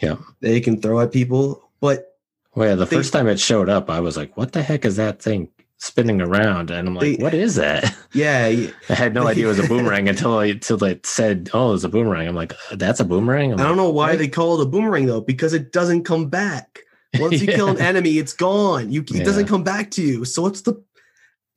Yeah. 0.00 0.16
They 0.40 0.60
can 0.60 0.80
throw 0.80 1.00
at 1.00 1.12
people, 1.12 1.70
but 1.80 2.16
Well, 2.54 2.68
yeah, 2.68 2.74
the 2.74 2.84
They- 2.86 2.96
first 2.96 3.12
time 3.12 3.28
it 3.28 3.38
showed 3.38 3.68
up, 3.68 3.90
I 3.90 4.00
was 4.00 4.16
like, 4.16 4.36
"What 4.36 4.52
the 4.52 4.62
heck 4.62 4.84
is 4.84 4.96
that 4.96 5.20
thing 5.22 5.48
spinning 5.80 6.20
around?" 6.20 6.70
And 6.70 6.86
I'm 6.88 6.94
like, 6.94 7.18
"What 7.18 7.34
is 7.34 7.56
that?" 7.56 7.94
yeah, 8.12 8.46
I 8.88 8.94
had 8.94 9.12
no 9.14 9.26
idea 9.26 9.46
it 9.46 9.48
was 9.48 9.58
a 9.58 9.66
boomerang 9.68 10.08
until 10.08 10.38
I 10.38 10.46
until 10.46 10.82
it 10.84 11.04
said, 11.06 11.50
"Oh, 11.52 11.74
it's 11.74 11.84
a 11.84 11.88
boomerang." 11.88 12.28
I'm 12.28 12.34
like, 12.36 12.52
"That's 12.72 13.00
a 13.00 13.04
boomerang." 13.04 13.52
I'm 13.52 13.58
I 13.60 13.62
don't 13.64 13.72
like, 13.72 13.76
know 13.84 13.90
why 13.90 14.10
"What?" 14.10 14.18
they 14.18 14.28
call 14.28 14.60
it 14.60 14.66
a 14.66 14.68
boomerang 14.70 15.06
though, 15.06 15.20
because 15.20 15.52
it 15.52 15.72
doesn't 15.72 16.04
come 16.04 16.28
back. 16.28 16.80
Once 17.18 17.40
you 17.40 17.48
kill 17.48 17.68
an 17.70 17.78
enemy, 17.80 18.18
it's 18.18 18.32
gone. 18.32 18.90
You 18.90 19.00
it 19.00 19.10
Yeah. 19.10 19.24
doesn't 19.24 19.46
come 19.48 19.64
back 19.64 19.90
to 19.92 20.02
you. 20.02 20.24
So 20.24 20.42
what's 20.42 20.60
the 20.60 20.80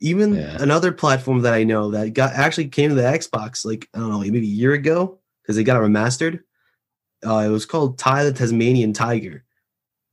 even 0.01 0.33
Yeah. 0.35 0.57
another 0.59 0.91
platform 0.91 1.41
that 1.43 1.53
I 1.53 1.63
know 1.63 1.91
that 1.91 2.13
got 2.13 2.33
actually 2.33 2.67
came 2.69 2.89
to 2.89 2.95
the 2.95 3.03
Xbox 3.03 3.63
like 3.63 3.87
I 3.93 3.99
don't 3.99 4.09
know 4.09 4.19
maybe 4.19 4.39
a 4.39 4.41
year 4.41 4.73
ago 4.73 5.19
because 5.41 5.55
they 5.55 5.63
got 5.63 5.77
it 5.77 5.85
remastered. 5.85 6.39
Uh, 7.25 7.37
it 7.45 7.49
was 7.49 7.65
called 7.65 7.97
Ty 7.99 8.25
the 8.25 8.33
Tasmanian 8.33 8.91
Tiger, 8.93 9.45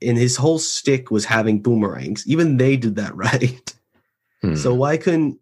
and 0.03 0.16
his 0.16 0.37
whole 0.37 0.59
stick 0.61 1.11
was 1.11 1.25
having 1.25 1.61
boomerangs. 1.61 2.25
Even 2.29 2.57
they 2.57 2.77
did 2.77 2.96
that 2.96 3.16
right. 3.16 3.75
Hmm. 4.42 4.55
So 4.57 4.74
why 4.74 4.96
couldn't 4.96 5.38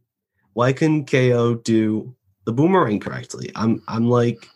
why 0.55 0.73
couldn't 0.73 1.11
KO 1.11 1.55
do 1.57 2.15
the 2.45 2.53
boomerang 2.53 3.01
correctly? 3.01 3.51
I'm 3.55 3.83
I'm 3.89 4.09
like 4.09 4.49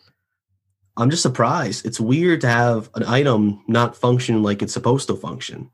I'm 0.97 1.09
just 1.09 1.23
surprised. 1.23 1.85
It's 1.85 1.99
weird 1.99 2.41
to 2.41 2.47
have 2.47 2.89
an 2.95 3.03
item 3.05 3.63
not 3.67 3.95
function 3.95 4.43
like 4.43 4.61
it's 4.61 4.73
supposed 4.73 5.07
to 5.07 5.15
function. 5.15 5.69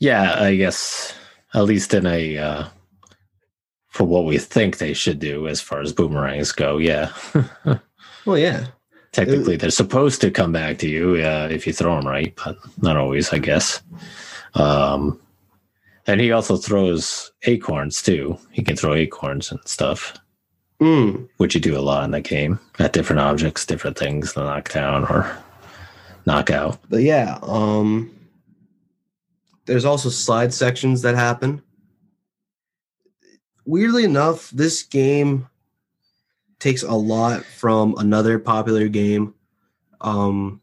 yeah, 0.00 0.36
I 0.42 0.56
guess 0.56 1.14
at 1.54 1.64
least 1.64 1.94
in 1.94 2.06
a 2.06 2.36
uh, 2.38 2.64
for 3.88 4.04
what 4.04 4.24
we 4.24 4.38
think 4.38 4.78
they 4.78 4.92
should 4.92 5.18
do 5.18 5.46
as 5.48 5.60
far 5.60 5.80
as 5.80 5.92
boomerangs 5.92 6.52
go. 6.52 6.78
Yeah, 6.78 7.12
Well, 8.26 8.38
yeah. 8.38 8.66
technically 9.12 9.56
they're 9.56 9.70
supposed 9.70 10.20
to 10.22 10.30
come 10.30 10.52
back 10.52 10.78
to 10.78 10.88
you 10.88 11.14
uh, 11.16 11.48
if 11.50 11.66
you 11.66 11.72
throw 11.72 11.94
them 11.96 12.06
right, 12.08 12.34
but 12.44 12.58
not 12.82 12.96
always, 12.96 13.32
I 13.32 13.38
guess. 13.38 13.80
Um, 14.54 15.20
and 16.06 16.20
he 16.20 16.32
also 16.32 16.56
throws 16.56 17.32
acorns 17.44 18.02
too. 18.02 18.38
He 18.50 18.62
can 18.62 18.76
throw 18.76 18.94
acorns 18.94 19.50
and 19.50 19.60
stuff. 19.66 20.16
Mm. 20.78 21.26
which 21.38 21.54
you 21.54 21.60
do 21.62 21.74
a 21.74 21.80
lot 21.80 22.04
in 22.04 22.10
the 22.10 22.20
game 22.20 22.60
at 22.78 22.92
different 22.92 23.20
objects, 23.20 23.64
different 23.64 23.96
things 23.96 24.34
to 24.34 24.40
knock 24.40 24.70
down 24.70 25.04
or 25.04 25.34
knock 26.26 26.50
out. 26.50 26.78
But 26.90 27.00
yeah, 27.00 27.38
um 27.42 28.14
there's 29.64 29.86
also 29.86 30.10
slide 30.10 30.52
sections 30.52 31.00
that 31.00 31.14
happen. 31.14 31.62
Weirdly 33.64 34.04
enough, 34.04 34.50
this 34.50 34.82
game 34.82 35.48
takes 36.58 36.82
a 36.82 36.94
lot 36.94 37.42
from 37.42 37.94
another 37.96 38.38
popular 38.38 38.88
game, 38.88 39.32
um 40.02 40.60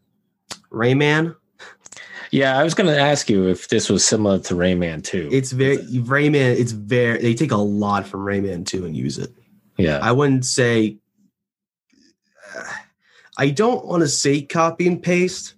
Rayman. 0.71 1.36
Yeah, 2.34 2.58
I 2.58 2.63
was 2.63 2.74
going 2.74 2.88
to 2.88 3.00
ask 3.00 3.30
you 3.30 3.48
if 3.48 3.67
this 3.67 3.89
was 3.89 4.04
similar 4.04 4.39
to 4.39 4.56
Rayman 4.56 5.04
2. 5.04 5.30
It's 5.32 5.52
very 5.52 5.78
Rayman. 5.78 6.60
It's 6.60 6.72
very 6.72 7.19
they 7.22 7.36
take 7.36 7.52
a 7.52 7.58
lot 7.58 8.08
from 8.08 8.22
Rayman 8.22 8.65
2 8.65 8.86
and 8.86 8.98
use 8.98 9.19
it. 9.19 9.32
yeah. 9.78 10.00
I 10.02 10.12
wouldn't 10.12 10.43
say. 10.43 10.98
I 13.38 13.50
don't 13.50 13.86
want 13.86 14.02
to 14.02 14.08
say 14.08 14.41
copy 14.41 14.88
and 14.88 15.02
paste, 15.02 15.54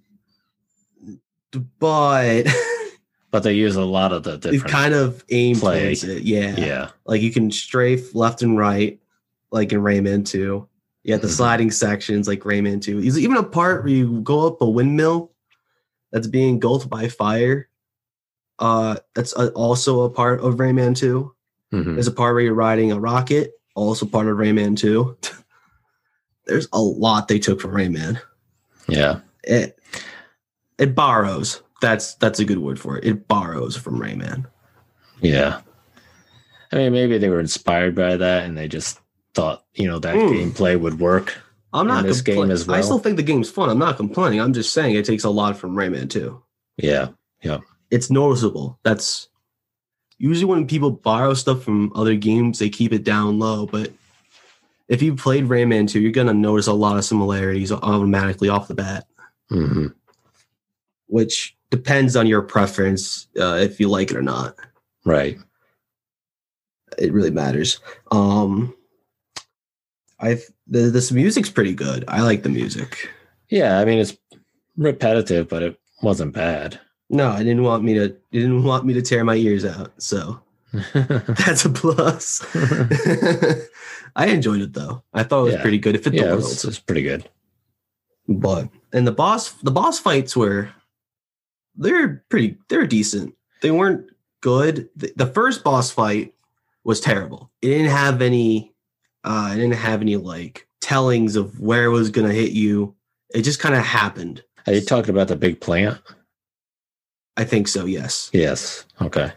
but 1.78 2.44
but 3.30 3.42
they 3.42 3.52
use 3.54 3.76
a 3.76 3.84
lot 3.84 4.12
of 4.12 4.22
the 4.22 4.36
different. 4.38 4.68
kind 4.68 4.94
of 4.94 5.24
aimed 5.30 5.60
play. 5.60 5.92
it. 5.92 6.22
Yeah. 6.22 6.54
yeah. 6.58 6.88
like 7.06 7.20
you 7.22 7.32
can 7.32 7.50
strafe 7.50 8.14
left 8.14 8.42
and 8.42 8.56
right, 8.58 8.98
like 9.50 9.72
in 9.72 9.80
Rayman 9.80 10.26
2. 10.26 10.66
Yeah, 11.04 11.14
have 11.14 11.22
the 11.22 11.28
Mhm. 11.28 11.36
sliding 11.36 11.70
sections 11.70 12.26
like 12.28 12.40
Rayman 12.40 12.82
2. 12.82 13.00
There's 13.00 13.18
even 13.18 13.36
a 13.36 13.42
part 13.42 13.82
where 13.84 13.92
you 13.92 14.20
go 14.22 14.46
up 14.46 14.60
a 14.60 14.68
windmill 14.68 15.30
that's 16.16 16.26
being 16.26 16.48
engulfed 16.48 16.88
by 16.88 17.08
fire. 17.08 17.68
Uh, 18.58 18.96
that's 19.14 19.36
uh, 19.36 19.48
also 19.54 20.00
a 20.00 20.08
part 20.10 20.40
of 20.40 20.54
Rayman 20.54 20.96
2. 20.96 21.30
Mhm. 21.74 21.92
There's 21.94 22.06
a 22.06 22.10
part 22.12 22.34
where 22.34 22.42
you're 22.42 22.54
riding 22.54 22.90
a 22.90 22.98
rocket, 22.98 23.52
also 23.74 24.06
part 24.06 24.26
of 24.28 24.38
Rayman 24.38 24.78
2. 24.78 25.14
There's 26.46 26.68
a 26.72 26.80
lot 26.80 27.28
they 27.28 27.38
took 27.38 27.60
from 27.60 27.72
Rayman. 27.72 28.18
Yeah. 28.88 29.20
It 29.44 29.78
it 30.78 30.94
borrows. 30.94 31.60
That's 31.82 32.14
that's 32.14 32.38
a 32.38 32.44
good 32.46 32.58
word 32.60 32.80
for 32.80 32.96
it. 32.96 33.04
It 33.04 33.28
borrows 33.28 33.76
from 33.76 34.00
Rayman. 34.00 34.46
Yeah. 35.20 35.60
I 36.72 36.76
mean, 36.76 36.92
maybe 36.92 37.18
they 37.18 37.28
were 37.28 37.40
inspired 37.40 37.94
by 37.94 38.16
that 38.16 38.44
and 38.44 38.56
they 38.56 38.68
just 38.68 39.00
thought, 39.34 39.64
you 39.74 39.86
know, 39.86 39.98
that 39.98 40.14
Hmm. 40.14 40.32
gameplay 40.32 40.80
would 40.80 40.98
work. 40.98 41.36
I'm 41.76 41.86
not 41.86 42.04
this 42.04 42.22
game 42.22 42.50
as 42.50 42.68
I 42.68 42.80
still 42.80 42.98
think 42.98 43.16
the 43.16 43.22
game's 43.22 43.50
fun. 43.50 43.68
I'm 43.70 43.78
not 43.78 43.96
complaining. 43.96 44.40
I'm 44.40 44.52
just 44.52 44.72
saying 44.72 44.94
it 44.94 45.04
takes 45.04 45.24
a 45.24 45.30
lot 45.30 45.56
from 45.56 45.74
Rayman 45.76 46.10
2. 46.10 46.42
Yeah. 46.78 47.08
Yeah. 47.42 47.58
It's 47.90 48.10
noticeable. 48.10 48.78
That's 48.82 49.28
usually 50.18 50.46
when 50.46 50.66
people 50.66 50.90
borrow 50.90 51.34
stuff 51.34 51.62
from 51.62 51.92
other 51.94 52.14
games, 52.16 52.58
they 52.58 52.70
keep 52.70 52.92
it 52.92 53.04
down 53.04 53.38
low. 53.38 53.66
But 53.66 53.92
if 54.88 55.02
you 55.02 55.14
played 55.16 55.44
Rayman 55.44 55.88
2, 55.88 56.00
you're 56.00 56.12
gonna 56.12 56.34
notice 56.34 56.66
a 56.66 56.72
lot 56.72 56.96
of 56.96 57.04
similarities 57.04 57.72
automatically 57.72 58.48
off 58.48 58.68
the 58.68 58.74
bat. 58.74 59.06
hmm 59.48 59.88
which 61.08 61.56
depends 61.70 62.16
on 62.16 62.26
your 62.26 62.42
preference 62.42 63.28
uh, 63.38 63.58
if 63.60 63.78
you 63.80 63.88
like 63.88 64.10
it 64.10 64.16
or 64.16 64.22
not. 64.22 64.56
Right. 65.04 65.38
it 66.98 67.12
really 67.12 67.30
matters. 67.30 67.78
Um, 68.10 68.74
I 70.20 70.38
the 70.66 70.90
this 70.90 71.12
music's 71.12 71.50
pretty 71.50 71.74
good. 71.74 72.04
I 72.08 72.22
like 72.22 72.42
the 72.42 72.48
music. 72.48 73.08
Yeah, 73.50 73.78
I 73.78 73.84
mean 73.84 73.98
it's 73.98 74.16
repetitive, 74.76 75.48
but 75.48 75.62
it 75.62 75.78
wasn't 76.02 76.32
bad. 76.34 76.80
No, 77.10 77.28
I 77.30 77.38
didn't 77.38 77.62
want 77.62 77.84
me 77.84 77.94
to. 77.94 78.16
You 78.30 78.40
didn't 78.40 78.64
want 78.64 78.84
me 78.84 78.94
to 78.94 79.02
tear 79.02 79.24
my 79.24 79.36
ears 79.36 79.64
out. 79.64 79.92
So 80.02 80.40
that's 80.94 81.64
a 81.64 81.70
plus. 81.70 82.44
I 84.16 84.26
enjoyed 84.28 84.60
it 84.62 84.72
though. 84.72 85.02
I 85.12 85.22
thought 85.22 85.40
it 85.40 85.44
was 85.44 85.54
Yeah. 85.54 85.62
pretty 85.62 85.78
good. 85.78 85.94
It 85.94 86.02
fit 86.04 86.10
the 86.10 86.18
yeah, 86.18 86.24
it 86.24 86.28
world. 86.30 86.42
was, 86.44 86.64
it 86.64 86.66
was 86.66 86.78
pretty 86.80 87.02
good. 87.02 87.28
but 88.28 88.68
and 88.92 89.06
the 89.06 89.12
boss 89.12 89.52
the 89.62 89.70
boss 89.70 89.98
fights 89.98 90.36
were 90.36 90.70
they're 91.76 92.24
pretty 92.28 92.56
they're 92.68 92.86
decent 92.86 93.34
they 93.62 93.70
weren't 93.70 94.08
good 94.40 94.88
the, 94.96 95.12
the 95.16 95.26
first 95.26 95.62
boss 95.62 95.90
fight 95.92 96.34
was 96.84 97.00
terrible 97.00 97.50
it 97.62 97.68
didn't 97.68 97.90
have 97.90 98.20
any 98.22 98.72
uh 99.26 99.50
it 99.52 99.56
didn't 99.56 99.74
have 99.74 100.00
any 100.00 100.16
like 100.16 100.66
tellings 100.80 101.36
of 101.36 101.60
where 101.60 101.84
it 101.84 101.90
was 101.90 102.10
gonna 102.10 102.32
hit 102.32 102.52
you 102.52 102.94
it 103.34 103.42
just 103.42 103.58
kind 103.60 103.74
of 103.74 103.82
happened 103.84 104.42
Are 104.66 104.72
you 104.72 104.80
talking 104.80 105.10
about 105.10 105.28
the 105.28 105.36
big 105.36 105.60
plant? 105.60 105.98
i 107.36 107.44
think 107.44 107.68
so 107.68 107.84
yes 107.84 108.30
Yes. 108.32 108.86
Okay. 109.02 109.30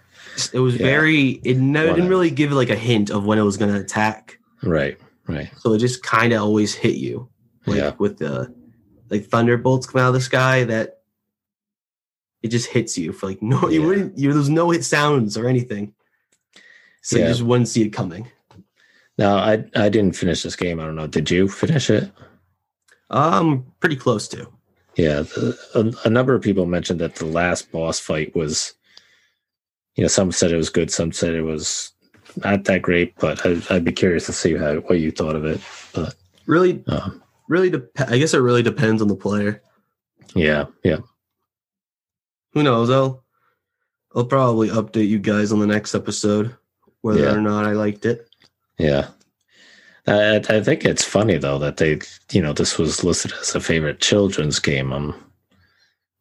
it 0.54 0.60
was 0.60 0.76
Yeah. 0.76 0.86
very 0.86 1.42
it 1.44 1.58
no, 1.58 1.84
it 1.86 1.96
didn't 1.96 2.10
really 2.10 2.30
give 2.32 2.52
like 2.52 2.70
a 2.70 2.76
hint 2.76 3.10
of 3.10 3.26
when 3.26 3.38
it 3.40 3.44
was 3.44 3.58
gonna 3.58 3.80
attack 3.80 4.40
Right. 4.64 4.98
Right. 5.28 5.50
so 5.58 5.74
it 5.74 5.80
just 5.80 6.02
kind 6.04 6.32
of 6.34 6.42
always 6.42 6.74
hit 6.74 6.96
you 6.96 7.28
like 7.66 7.78
Yeah. 7.78 7.92
with 8.00 8.18
the 8.20 8.54
like 9.10 9.26
thunderbolts 9.26 9.88
come 9.88 10.02
out 10.02 10.10
of 10.10 10.14
the 10.14 10.22
sky 10.22 10.64
that 10.66 11.00
it 12.42 12.50
just 12.50 12.68
hits 12.70 12.98
you 12.98 13.12
for 13.12 13.26
like 13.28 13.42
no 13.42 13.68
you 13.70 13.82
Yeah. 13.82 13.88
wouldn't 13.88 14.18
you 14.18 14.34
there's 14.34 14.50
no 14.50 14.70
hit 14.70 14.86
sounds 14.86 15.36
or 15.36 15.48
anything 15.48 15.94
so 17.02 17.18
Yeah. 17.18 17.24
you 17.24 17.30
just 17.30 17.42
wouldn't 17.44 17.68
see 17.70 17.82
it 17.82 17.90
coming 17.90 18.28
Now 19.20 19.36
I 19.38 19.64
I 19.76 19.90
didn't 19.90 20.16
finish 20.16 20.42
this 20.44 20.56
game. 20.56 20.80
I 20.80 20.86
don't 20.86 20.96
know. 20.96 21.06
Did 21.08 21.30
you 21.30 21.48
finish 21.48 21.90
it? 21.92 22.10
um 23.12 23.66
pretty 23.80 23.96
close 23.96 24.28
to 24.30 24.48
Yeah. 24.96 25.22
The, 25.22 25.58
a, 25.76 26.08
a 26.08 26.10
number 26.10 26.34
of 26.34 26.42
people 26.42 26.66
mentioned 26.66 27.00
that 27.02 27.16
the 27.16 27.26
last 27.26 27.72
boss 27.72 28.00
fight 28.00 28.36
was, 28.36 28.74
you 29.96 30.04
know, 30.04 30.08
some 30.08 30.32
said 30.32 30.52
it 30.52 30.58
was 30.58 30.70
good, 30.70 30.92
some 30.92 31.12
said 31.12 31.34
it 31.34 31.42
was 31.42 31.92
not 32.46 32.66
that 32.66 32.82
great. 32.84 33.16
But 33.18 33.44
I, 33.46 33.62
I'd 33.72 33.84
be 33.86 33.92
curious 33.92 34.26
to 34.28 34.34
see 34.34 34.56
how 34.56 34.76
what 34.88 35.00
you 35.00 35.12
thought 35.12 35.36
of 35.36 35.44
it. 35.46 35.60
But 35.94 36.14
really 36.46 36.84
um, 36.88 37.22
really 37.48 37.70
dep- 37.72 37.90
i 38.12 38.18
guess 38.18 38.34
it 38.36 38.40
really 38.40 38.64
depends 38.64 39.02
on 39.02 39.08
the 39.08 39.16
player 39.16 39.62
yeah, 40.36 40.66
yeah, 40.84 40.98
who 42.54 42.62
knows 42.64 42.90
i'll 42.92 43.24
i'll 44.16 44.26
probably 44.26 44.70
update 44.70 45.08
you 45.08 45.18
guys 45.20 45.52
on 45.52 45.60
the 45.60 45.68
next 45.68 45.94
episode 45.96 46.56
whether 47.02 47.22
Yeah. 47.22 47.34
or 47.34 47.42
not 47.42 47.66
i 47.66 47.72
liked 47.74 48.06
it 48.06 48.29
yeah. 48.80 49.10
I, 50.08 50.38
I 50.50 50.62
think 50.62 50.86
it's 50.86 51.04
funny 51.04 51.38
though 51.38 51.60
that 51.60 51.78
they, 51.78 52.00
you 52.32 52.42
know, 52.42 52.54
this 52.54 52.78
was 52.78 53.04
listed 53.04 53.34
as 53.40 53.54
a 53.54 53.60
favorite 53.60 54.02
children's 54.02 54.60
game. 54.60 54.92
I'm, 54.92 55.14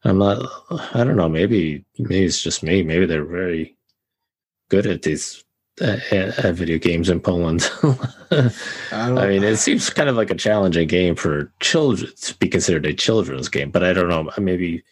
I'm 0.05 0.19
not. 0.19 0.39
I 0.95 1.05
don't 1.05 1.17
know. 1.17 1.29
Maybe 1.29 1.85
maybe 1.99 2.25
it's 2.25 2.43
just 2.43 2.63
me. 2.63 2.83
Maybe 2.83 3.07
they're 3.07 3.25
very 3.25 3.77
good 4.69 4.87
at 4.87 5.03
these 5.03 5.45
uh, 5.81 5.97
uh, 6.13 6.53
video 6.53 6.79
games 6.79 7.09
in 7.09 7.21
Poland. 7.21 7.71
i 8.31 8.51
don't 8.91 9.19
I 9.19 9.29
mean, 9.29 9.43
it 9.43 9.57
seems 9.57 9.91
kind 9.91 10.09
of 10.09 10.17
like 10.17 10.31
a 10.31 10.35
challenging 10.37 10.89
game 10.89 11.17
for 11.17 11.53
children 11.61 12.13
to 12.21 12.35
be 12.37 12.49
considered 12.49 12.87
a 12.87 12.95
children's 12.95 13.49
game, 13.49 13.71
but 13.71 13.83
I 13.83 13.93
don't 13.93 14.09
know. 14.09 14.31
Maybe, 14.39 14.83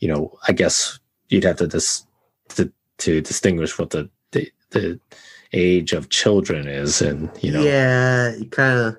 you 0.00 0.08
know, 0.08 0.36
I 0.48 0.52
guess 0.52 0.98
you'd 1.28 1.44
have 1.44 1.56
to 1.56 1.66
dis 1.66 2.04
to, 2.50 2.72
to 2.98 3.20
distinguish 3.20 3.78
what 3.78 3.90
the, 3.90 4.10
the 4.32 4.50
the 4.70 5.00
age 5.52 5.92
of 5.92 6.08
children 6.08 6.66
is, 6.66 7.02
and 7.02 7.30
you 7.42 7.52
know, 7.52 7.62
yeah 7.62 8.28
it 8.28 8.50
kind 8.50 8.78
of 8.78 8.96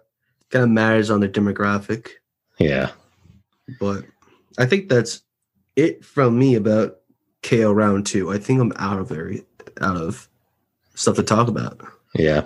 kind 0.50 0.64
of 0.64 0.70
matters 0.70 1.10
on 1.10 1.20
the 1.20 1.28
demographic 1.30 2.10
yeah, 2.60 2.92
but 3.80 4.06
I 4.58 4.66
think 4.66 4.90
that's 4.90 5.24
it 5.76 6.06
from 6.06 6.38
me 6.38 6.56
about 6.56 6.98
KO 7.42 7.72
round 7.72 8.06
two. 8.06 8.32
I 8.32 8.38
think 8.38 8.62
I'm 8.62 8.74
out 8.78 9.00
of 9.00 9.10
very 9.10 9.46
out 9.82 9.98
of 9.98 10.30
stuff 10.96 11.16
to 11.16 11.24
talk 11.24 11.48
about. 11.48 11.82
yeah, 12.16 12.46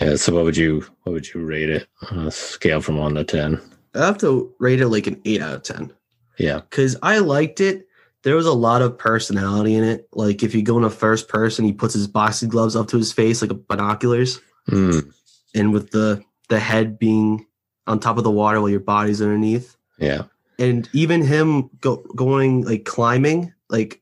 yeah. 0.00 0.16
So, 0.16 0.34
what 0.34 0.44
would 0.44 0.56
you 0.56 0.84
what 1.02 1.12
would 1.12 1.32
you 1.32 1.44
rate 1.44 1.70
it 1.70 1.88
on 2.10 2.26
a 2.26 2.30
scale 2.30 2.80
from 2.80 2.98
one 2.98 3.14
to 3.14 3.24
ten? 3.24 3.60
I 3.94 4.06
have 4.06 4.18
to 4.18 4.54
rate 4.58 4.80
it 4.80 4.88
like 4.88 5.06
an 5.06 5.20
eight 5.24 5.42
out 5.42 5.54
of 5.54 5.62
ten 5.62 5.92
Yeah, 6.38 6.60
because 6.60 6.96
I 7.02 7.18
liked 7.18 7.60
it. 7.60 7.86
There 8.22 8.36
was 8.36 8.46
a 8.46 8.52
lot 8.52 8.82
of 8.82 8.96
personality 8.98 9.74
in 9.74 9.82
it. 9.84 10.08
Like 10.12 10.42
if 10.42 10.54
you 10.54 10.62
go 10.62 10.78
in 10.78 10.84
a 10.84 10.90
first 10.90 11.28
person, 11.28 11.64
he 11.64 11.72
puts 11.72 11.94
his 11.94 12.06
boxing 12.06 12.48
gloves 12.48 12.76
up 12.76 12.88
to 12.88 12.96
his 12.96 13.12
face 13.12 13.42
like 13.42 13.50
a 13.50 13.54
binoculars, 13.54 14.40
Mm, 14.70 15.12
and 15.54 15.72
with 15.72 15.90
the 15.90 16.22
the 16.48 16.60
head 16.60 16.98
being 16.98 17.46
on 17.88 17.98
top 17.98 18.16
of 18.18 18.22
the 18.24 18.30
water 18.30 18.60
while 18.60 18.68
your 18.70 18.78
body's 18.80 19.20
underneath. 19.20 19.76
yeah, 19.98 20.22
and 20.58 20.88
even 20.92 21.22
him 21.22 21.68
go, 21.80 21.96
going 22.14 22.62
like 22.64 22.84
climbing 22.84 23.52
like 23.68 24.00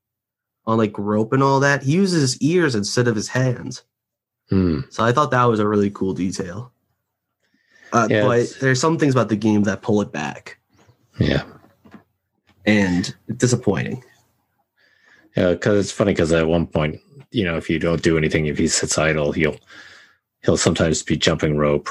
on 0.66 0.76
like 0.76 0.98
rope 0.98 1.33
and 1.33 1.42
all 1.42 1.61
that 1.61 1.83
he 1.83 1.92
uses 1.92 2.20
his 2.20 2.42
ears 2.42 2.74
instead 2.74 3.09
of 3.09 3.16
his 3.16 3.28
hands. 3.28 3.83
Mm, 4.52 4.92
so 4.92 5.02
i 5.04 5.12
thought 5.12 5.30
that 5.30 5.44
was 5.44 5.61
a 5.61 5.66
really 5.68 5.90
cool 5.90 6.12
detail. 6.12 6.72
Uh, 7.92 8.06
Yeah, 8.11 8.24
but 8.26 8.52
there's 8.61 8.80
some 8.80 8.98
things 8.98 9.14
about 9.14 9.28
the 9.30 9.37
game 9.37 9.62
that 9.62 9.80
pull 9.80 10.02
it 10.02 10.12
back. 10.12 10.59
Yeah. 11.18 11.44
and 12.66 13.14
disappointing 13.37 14.02
Yeah, 15.37 15.53
because 15.53 15.79
it's 15.79 15.93
funny 15.93 16.12
because 16.12 16.33
at 16.33 16.47
one 16.47 16.66
point, 16.66 17.01
you 17.31 17.45
know, 17.45 17.57
if 17.57 17.71
you 17.71 17.79
don't 17.79 18.03
do 18.03 18.19
anything, 18.19 18.47
if 18.47 18.59
he 18.59 18.69
sits 18.69 18.99
idle, 18.99 19.33
he'll 19.33 19.57
he'll 20.43 20.57
sometimes 20.57 21.03
be 21.03 21.16
jumping 21.16 21.57
rope, 21.57 21.88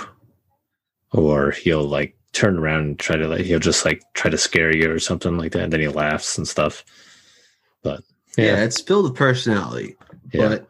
or 1.13 1.51
he'll 1.51 1.87
like 1.87 2.15
turn 2.33 2.57
around 2.57 2.81
and 2.81 2.99
try 2.99 3.15
to 3.15 3.27
like 3.27 3.41
he'll 3.41 3.59
just 3.59 3.85
like 3.85 4.03
try 4.13 4.29
to 4.29 4.37
scare 4.37 4.75
you 4.75 4.91
or 4.91 4.99
something 4.99 5.37
like 5.37 5.53
that, 5.53 5.63
and 5.63 5.73
then 5.73 5.79
he 5.79 5.87
laughs 5.87 6.37
and 6.37 6.47
stuff. 6.47 6.83
But 7.81 8.03
yeah, 8.37 8.45
yeah, 8.45 8.63
it's 8.63 8.81
filled 8.81 9.05
with 9.05 9.15
personality 9.15 9.95
yeah, 10.33 10.47
but 10.49 10.69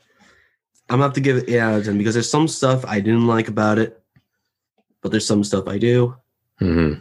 i'm 0.90 0.98
gonna 0.98 1.04
have 1.04 1.14
to 1.14 1.22
give 1.22 1.38
it 1.38 1.50
8 1.50 1.60
out 1.60 1.80
of 1.80 1.86
10 1.86 1.98
because 1.98 2.14
there's 2.14 2.30
some 2.30 2.48
stuff 2.48 2.86
i 2.86 3.00
didn't 3.00 3.28
like 3.28 3.48
about 3.48 3.78
it 3.78 4.02
but 5.02 5.12
there's 5.12 5.26
some 5.26 5.44
stuff 5.44 5.68
i 5.68 5.78
do. 5.78 6.16
Hmm 6.60 6.96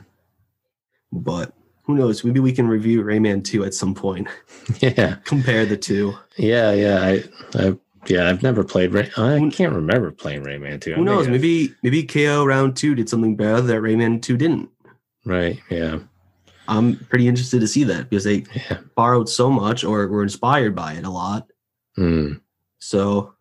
but 1.11 1.53
who 1.89 1.97
knows 1.97 2.23
maybe 2.23 2.39
we 2.39 2.53
can 2.53 2.69
review 2.69 3.03
rayman 3.03 3.43
2 3.43 3.65
at 3.65 3.75
some 3.75 3.95
point 3.95 4.29
yeah, 4.81 5.17
compare 5.25 5.67
the 5.67 5.77
two 5.77 6.15
yeah, 6.37 6.71
yeah. 6.73 7.01
I, 7.03 7.25
I, 7.59 7.77
yeah, 8.07 8.29
I've 8.31 8.45
never 8.45 8.63
played. 8.63 8.93
Ray- 8.93 9.11
I 9.17 9.51
can't 9.53 9.75
remember 9.75 10.13
playing 10.13 10.45
Rayman 10.45 10.81
two. 10.81 10.95
Who 10.95 11.05
knows? 11.05 11.27
Maybe 11.27 11.75
maybe 11.83 12.05
KO 12.05 12.45
round 12.45 12.77
two 12.77 12.95
did 12.95 13.09
something 13.09 13.35
better 13.37 13.61
that 13.61 13.81
Rayman 13.83 14.23
two 14.23 14.37
didn't. 14.37 14.71
right? 15.27 15.59
Yeah, 15.69 15.99
I'm 16.69 16.95
pretty 17.11 17.27
interested 17.27 17.61
to 17.61 17.67
see 17.67 17.83
that 17.85 18.09
because 18.09 18.23
they 18.23 18.45
yeah, 18.55 18.79
borrowed 18.95 19.29
so 19.29 19.51
much 19.51 19.83
or 19.83 20.07
were 20.07 20.23
inspired 20.23 20.77
by 20.77 20.93
it 20.93 21.05
a 21.05 21.11
lot. 21.11 21.49
mm, 21.99 22.41
So 22.79 23.35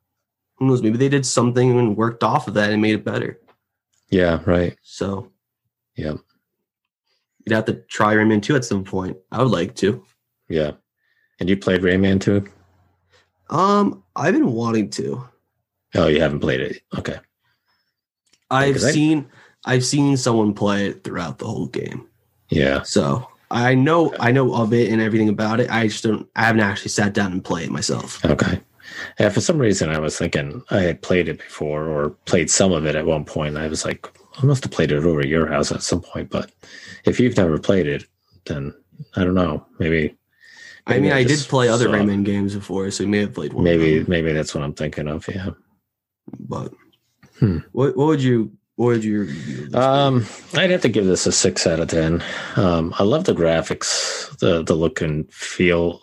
who 0.56 0.66
knows? 0.68 0.82
Maybe 0.82 0.98
they 0.98 1.10
did 1.10 1.26
something 1.26 1.78
and 1.78 1.96
worked 1.96 2.24
off 2.24 2.48
of 2.48 2.56
that 2.56 2.72
and 2.72 2.82
made 2.82 2.96
it 2.96 3.06
better. 3.06 3.40
yeah, 4.10 4.40
right. 4.48 4.76
So 4.82 5.32
Yeah. 5.96 6.16
You'd 7.48 7.56
have 7.56 7.66
to 7.66 7.74
try 7.88 8.14
Rayman 8.14 8.42
two 8.42 8.56
at 8.58 8.66
some 8.66 8.84
point. 8.84 9.16
I 9.32 9.42
would 9.42 9.52
like 9.52 9.74
to. 9.76 10.04
Yeah. 10.50 10.72
And 11.40 11.48
you 11.50 11.56
played 11.56 11.82
Rayman 11.82 12.20
two? 12.20 12.46
Um, 13.50 14.04
I've 14.18 14.34
been 14.34 14.52
wanting 14.52 14.90
to. 14.92 15.24
Oh, 15.96 16.08
you 16.08 16.20
haven't 16.20 16.42
played 16.42 16.60
it. 16.60 16.82
Okay. 16.98 17.18
I've 18.52 18.76
I- 18.76 18.92
seen 18.92 19.28
I've 19.66 19.86
seen 19.86 20.18
someone 20.18 20.54
play 20.54 20.88
it 20.88 21.04
throughout 21.04 21.40
the 21.40 21.46
whole 21.46 21.68
game. 21.68 22.08
Yeah. 22.50 22.82
So 22.84 23.28
I 23.50 23.76
know 23.76 24.14
I 24.20 24.32
know 24.32 24.54
of 24.54 24.74
it 24.74 24.92
and 24.92 25.02
everything 25.02 25.30
about 25.30 25.62
it. 25.62 25.70
I 25.70 25.88
just 25.88 26.04
don't 26.04 26.28
I 26.36 26.44
haven't 26.44 26.62
actually 26.62 26.90
sat 26.90 27.14
down 27.14 27.32
and 27.32 27.44
played 27.44 27.68
it 27.68 27.72
myself. 27.72 28.24
Okay. 28.26 28.60
Yeah, 29.20 29.30
for 29.30 29.42
some 29.42 29.58
reason, 29.58 29.90
I 29.90 30.00
was 30.00 30.18
thinking 30.18 30.64
I 30.70 30.80
had 30.80 31.02
played 31.02 31.28
it 31.28 31.40
before 31.40 31.86
or 31.88 32.12
played 32.26 32.50
some 32.50 32.72
of 32.74 32.86
it 32.86 32.96
at 32.96 33.06
one 33.06 33.26
point. 33.26 33.58
I 33.58 33.68
was 33.68 33.84
like, 33.86 34.10
I 34.42 34.46
must 34.46 34.64
have 34.64 34.72
played 34.72 34.92
it 34.92 35.04
over 35.04 35.20
at 35.22 35.28
your 35.28 35.48
house 35.48 35.72
at 35.72 35.84
some 35.84 36.02
point. 36.02 36.30
But 36.30 36.52
if 37.06 37.20
you've 37.20 37.38
never 37.38 37.58
played 37.60 37.88
it, 37.88 38.06
then 38.46 38.74
I 39.16 39.24
don't 39.24 39.34
know. 39.34 39.66
Maybe. 39.80 40.16
I 40.86 41.00
mean, 41.00 41.12
I 41.12 41.24
did 41.24 41.40
play 41.40 41.68
other 41.68 41.90
Rayman 41.90 42.24
games 42.24 42.56
before, 42.56 42.90
so 42.92 43.04
you 43.04 43.10
may 43.10 43.20
have 43.20 43.34
played 43.34 43.52
one. 43.52 43.64
Maybe, 43.66 44.06
maybe 44.06 44.32
that's 44.32 44.56
what 44.56 44.64
I'm 44.64 44.74
thinking 44.74 45.08
of. 45.08 45.28
Yeah. 45.28 45.50
but 46.40 46.72
Hmm. 47.40 47.60
what 47.72 47.96
what 47.96 48.08
would 48.08 48.22
you 48.24 48.52
what 48.78 48.88
would 48.88 49.04
you 49.04 49.30
Um, 49.74 50.26
I'd 50.56 50.72
have 50.72 50.82
to 50.82 50.90
give 50.90 51.06
this 51.06 51.26
a 51.28 51.32
six 51.32 51.68
out 51.68 51.80
of 51.80 51.90
ten. 51.90 52.24
Um, 52.56 52.94
I 52.98 53.04
love 53.04 53.26
the 53.26 53.34
graphics, 53.34 54.36
the 54.40 54.64
the 54.64 54.74
look 54.76 55.02
and 55.02 55.32
feel 55.32 56.00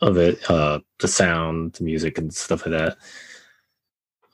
of 0.00 0.18
it, 0.18 0.38
uh, 0.50 0.80
the 0.98 1.08
sound, 1.08 1.74
the 1.74 1.84
music, 1.84 2.18
and 2.18 2.34
stuff 2.34 2.66
like 2.66 2.72
that. 2.78 2.98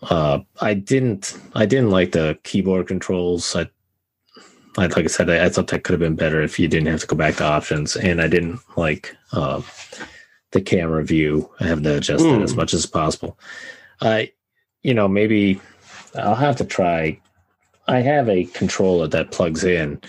Uh, 0.03 0.41
I 0.61 0.75
didn't, 0.75 1.39
I 1.55 1.67
didn't 1.67 1.91
like 1.91 2.13
the 2.13 2.39
keyboard 2.45 2.89
controls. 2.89 3.55
I, 3.55 3.69
I 4.79 4.87
like 4.87 4.99
I 4.99 5.07
said, 5.09 5.29
I, 5.29 5.45
I 5.45 5.49
thought 5.49 5.69
that 5.69 5.85
could 5.85 5.93
have 5.93 6.01
been 6.01 6.17
better 6.17 6.41
if 6.41 6.59
you 6.59 6.69
didn't 6.69 6.89
have 6.89 7.01
to 7.01 7.07
go 7.07 7.17
back 7.17 7.37
to 7.37 7.45
options, 7.45 7.97
and 7.97 8.21
I 8.21 8.29
didn't 8.29 8.61
like 8.77 9.15
uh, 9.33 9.61
the 10.53 10.61
camera 10.61 11.05
view. 11.05 11.51
I 11.61 11.65
have 11.67 11.83
to 11.83 11.97
adjust 11.97 12.25
that 12.25 12.37
Hmm. 12.37 12.43
as 12.43 12.55
much 12.57 12.73
as 12.73 12.87
possible. 12.87 13.39
I 14.01 14.33
you 14.83 14.95
know, 14.95 15.07
maybe 15.09 15.61
I'll 16.15 16.35
have 16.35 16.57
to 16.57 16.65
try. 16.65 17.21
I 17.87 18.01
have 18.01 18.29
a 18.31 18.45
controller 18.45 19.07
that 19.09 19.31
plugs 19.33 19.65
in. 19.65 20.01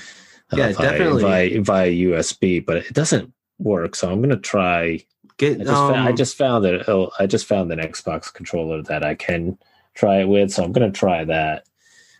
uh, 0.54 0.58
Yeah, 0.58 0.72
via, 0.72 0.92
definitely. 0.92 1.22
via, 1.24 1.62
via 1.62 1.92
USB, 1.92 2.64
but 2.66 2.78
it 2.78 2.94
doesn't 2.94 3.34
work. 3.60 3.96
So 3.96 4.10
I'm 4.10 4.22
gonna 4.22 4.38
try. 4.38 5.04
Get 5.38 5.60
I 5.60 5.64
just, 5.66 5.88
fa- 5.88 5.98
I 5.98 6.10
um, 6.12 6.16
just 6.16 6.38
found 6.38 6.64
that 6.66 6.88
oh, 6.88 7.12
I 7.20 7.26
just 7.26 7.46
found 7.48 7.72
an 7.72 7.80
Xbox 7.80 8.32
controller 8.34 8.82
that 8.84 9.04
I 9.04 9.16
can 9.16 9.58
try 9.94 10.20
it 10.22 10.28
with. 10.28 10.52
So 10.52 10.64
I'm 10.64 10.72
gonna 10.72 10.92
try 10.92 11.24
that 11.26 11.66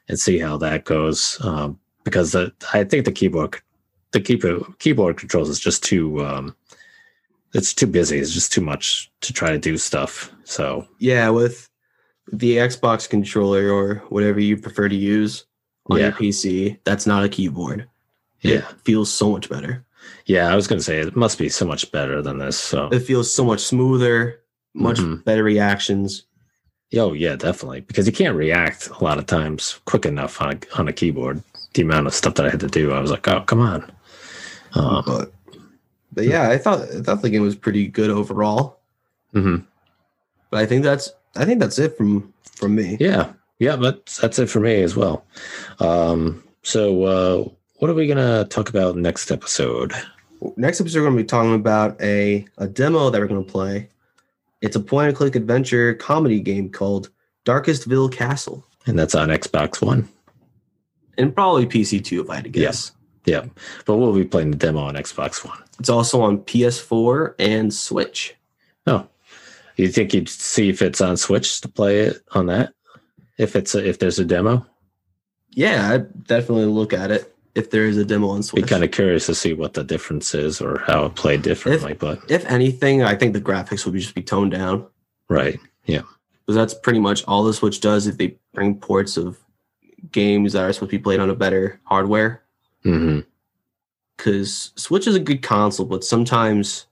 and 0.08 0.20
see 0.20 0.40
how 0.40 0.58
that 0.58 0.86
goes. 0.86 1.38
Um, 1.44 1.80
because 2.04 2.32
the, 2.32 2.52
I 2.74 2.84
think 2.84 3.06
the 3.06 3.12
keyboard, 3.12 3.62
the 4.12 4.22
keyboard 4.22 4.64
keyboard 4.80 5.18
controls 5.18 5.50
is 5.50 5.60
just 5.60 5.84
too. 5.84 6.24
Um, 6.26 6.56
it's 7.54 7.74
too 7.74 7.88
busy. 7.88 8.18
It's 8.18 8.34
just 8.34 8.52
too 8.54 8.62
much 8.62 9.12
to 9.22 9.34
try 9.34 9.52
to 9.52 9.58
do 9.60 9.78
stuff. 9.78 10.32
So 10.46 10.88
yeah 11.00 11.30
with 11.30 11.70
the 12.32 12.58
Xbox 12.58 13.10
controller 13.10 13.70
or 13.72 13.96
whatever 14.10 14.40
you 14.40 14.56
prefer 14.56 14.88
to 14.88 14.96
use 14.96 15.46
on 15.88 16.00
your 16.00 16.12
PC. 16.14 16.78
That's 16.86 17.06
not 17.06 17.26
a 17.26 17.30
keyboard. 17.30 17.88
yeah, 18.42 18.62
feels 18.86 19.12
so 19.12 19.30
much 19.32 19.50
better. 19.50 19.86
yeah. 20.26 20.52
I 20.52 20.56
was 20.56 20.68
gonna 20.68 20.82
say 20.82 21.00
it 21.00 21.16
must 21.16 21.38
be 21.38 21.50
so 21.50 21.66
much 21.66 21.92
better 21.92 22.22
than 22.22 22.38
this. 22.40 22.58
So 22.58 22.88
It 22.90 23.02
feels 23.02 23.32
so 23.34 23.44
much 23.44 23.60
smoother, 23.60 24.40
much 24.74 24.98
Mhm. 25.00 25.24
better 25.26 25.44
reactions. 25.44 26.24
Oh 26.98 27.14
yeah, 27.14 27.36
definitely 27.36 27.82
because 27.82 28.06
you 28.08 28.14
can't 28.14 28.36
react 28.36 28.90
a 28.90 29.04
lot 29.04 29.18
of 29.18 29.26
times 29.26 29.80
quick 29.86 30.06
enough 30.06 30.42
on 30.42 30.54
a, 30.54 30.80
on 30.80 30.88
a 30.88 30.94
keyboard. 30.94 31.42
The 31.74 31.84
amount 31.84 32.08
of 32.08 32.14
stuff 32.14 32.36
that 32.36 32.46
I 32.46 32.50
had 32.50 32.60
to 32.62 32.68
do, 32.68 32.92
I 32.92 33.00
was 33.00 33.12
like, 33.12 33.28
oh 33.28 33.42
come 33.42 33.62
on. 33.62 33.90
Um, 34.74 35.04
But 35.06 35.32
but 36.14 36.26
yeah, 36.26 36.50
I 36.50 36.58
thought 36.58 36.82
I 36.82 37.02
thought 37.02 37.22
the 37.22 37.30
game 37.30 37.44
was 37.44 37.56
pretty 37.56 37.88
good 37.88 38.10
overall. 38.10 38.80
mhm. 39.34 39.66
But 40.50 40.60
I 40.62 40.66
think 40.66 40.84
that's 40.84 41.12
I 41.36 41.46
think 41.46 41.60
that's 41.60 41.80
it 41.80 41.96
from 41.98 42.34
from 42.44 42.76
me. 42.76 42.98
Yeah, 43.00 43.32
yeah, 43.60 43.76
but 43.78 44.06
that's 44.22 44.38
it 44.40 44.50
for 44.50 44.60
me 44.60 44.82
as 44.84 44.96
well. 44.96 45.24
Um, 45.80 46.44
so, 46.64 47.04
uh, 47.04 47.50
what 47.78 47.90
are 47.90 47.94
we 47.94 48.08
gonna 48.08 48.46
talk 48.46 48.70
about 48.70 48.98
next 48.98 49.32
episode? 49.32 49.94
Next 50.58 50.82
episode, 50.82 51.00
we're 51.00 51.06
going 51.06 51.18
to 51.18 51.24
be 51.24 51.28
talking 51.28 51.54
about 51.54 52.02
a, 52.02 52.44
a 52.58 52.68
demo 52.68 53.12
that 53.12 53.22
we're 53.22 53.28
going 53.28 53.46
to 53.46 53.52
play. 53.52 53.88
It's 54.62 54.76
a 54.76 54.80
point 54.80 55.10
and 55.10 55.18
click 55.18 55.36
adventure 55.36 55.94
comedy 55.96 56.40
game 56.40 56.70
called 56.70 57.10
Darkestville 57.46 58.12
Castle. 58.12 58.66
And 58.86 58.98
that's 58.98 59.16
on 59.16 59.30
Xbox 59.30 59.82
One. 59.82 60.08
And 61.18 61.34
probably 61.34 61.66
PC 61.66 62.04
too, 62.04 62.22
if 62.22 62.30
I 62.30 62.36
had 62.36 62.44
to 62.46 62.50
guess. 62.50 62.92
Yeah, 63.26 63.46
but 63.86 63.98
we'll 63.98 64.14
be 64.14 64.24
playing 64.26 64.52
the 64.52 64.58
demo 64.58 64.80
on 64.82 64.96
Xbox 64.96 65.46
One. 65.46 65.60
It's 65.80 65.90
also 65.90 66.22
on 66.22 66.40
PS4 66.40 67.36
and 67.38 67.74
Switch. 67.74 68.36
Oh, 68.88 69.08
you 69.76 69.90
think 69.90 70.14
you'd 70.14 70.30
see 70.30 70.70
if 70.70 70.82
it's 70.82 71.02
on 71.02 71.18
Switch 71.18 71.62
to 71.62 71.68
play 71.68 72.02
it 72.02 72.22
on 72.32 72.48
that? 72.48 72.74
If 73.38 73.56
it's 73.56 73.76
a, 73.76 73.88
if 73.88 74.00
there's 74.00 74.20
a 74.20 74.26
demo, 74.26 74.66
Yeah, 75.52 75.92
I'd 75.92 76.26
definitely 76.26 76.66
look 76.66 76.94
at 76.94 77.12
it 77.12 77.31
if 77.56 77.70
there 77.72 77.86
is 77.86 77.98
a 77.98 78.06
demo 78.06 78.30
on 78.30 78.44
Switch. 78.44 78.64
be 78.64 78.70
kind 78.70 78.84
of 78.84 78.92
curious 78.92 79.26
to 79.26 79.36
see 79.36 79.54
what 79.54 79.74
the 79.74 79.84
difference 79.84 80.34
is 80.34 80.62
or 80.62 80.80
how 80.88 81.06
it 81.06 81.16
played 81.16 81.42
differently. 81.42 81.94
but 81.94 82.20
if 82.30 82.46
anything, 82.46 83.04
I 83.04 83.16
think 83.16 83.34
the 83.34 83.42
graphics 83.42 83.86
will 83.86 83.92
be 83.92 84.00
just 84.00 84.16
be 84.16 84.22
toned 84.24 84.52
down 84.52 84.86
right, 85.30 85.60
Yeah. 85.86 86.02
because 86.46 86.56
that's 86.56 86.74
pretty 86.74 87.00
much 87.00 87.24
all 87.28 87.44
the 87.44 87.54
Switch 87.54 87.82
does. 87.82 88.08
If 88.08 88.18
they 88.18 88.38
bring 88.54 88.76
ports 88.76 89.18
of 89.18 89.38
games 90.12 90.54
that 90.54 90.64
are 90.64 90.72
supposed 90.74 90.92
to 90.92 90.98
be 90.98 91.04
played 91.04 91.20
on 91.20 91.30
a 91.30 91.36
better 91.36 91.80
hardware, 91.84 92.42
because 94.18 94.72
Switch 94.76 95.08
is 95.08 95.16
a 95.16 95.20
good 95.20 95.42
console, 95.42 95.86
but 95.86 96.04
sometimes, 96.04 96.88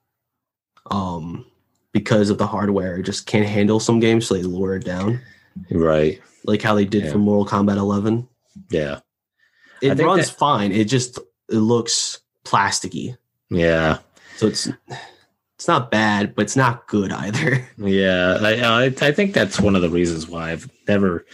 um, 0.91 1.45
because 1.91 2.29
of 2.29 2.37
the 2.37 2.47
hardware, 2.47 2.97
it 2.97 3.03
just 3.03 3.25
can't 3.25 3.45
handle 3.47 3.79
some 3.79 3.99
games, 3.99 4.27
so 4.27 4.35
they 4.35 4.43
lower 4.43 4.75
it 4.75 4.85
down, 4.85 5.19
right, 5.71 6.21
like 6.45 6.61
how 6.61 6.75
they 6.75 6.85
did 6.85 7.05
Yeah. 7.05 7.11
for 7.11 7.17
Mortal 7.17 7.45
Kombat 7.59 7.77
11. 7.77 8.27
yeah, 8.69 8.99
It 9.81 9.97
runs 9.99 10.27
that- 10.29 10.37
fine. 10.37 10.71
It 10.71 10.85
just 10.85 11.19
it 11.49 11.55
looks 11.57 12.19
plasticky, 12.45 13.17
yeah. 13.49 13.99
so 14.37 14.47
it's 14.47 14.67
it's 15.55 15.67
not 15.67 15.91
bad, 15.91 16.35
but 16.35 16.43
it's 16.43 16.55
not 16.55 16.87
good 16.87 17.11
either. 17.11 17.67
Yeah, 17.77 18.37
I, 18.41 18.53
I 18.55 18.83
I 18.85 19.11
think 19.11 19.33
that's 19.33 19.59
one 19.59 19.75
of 19.75 19.81
the 19.81 19.89
reasons 19.89 20.27
why 20.27 20.51
I've 20.51 20.69
never 20.87 21.25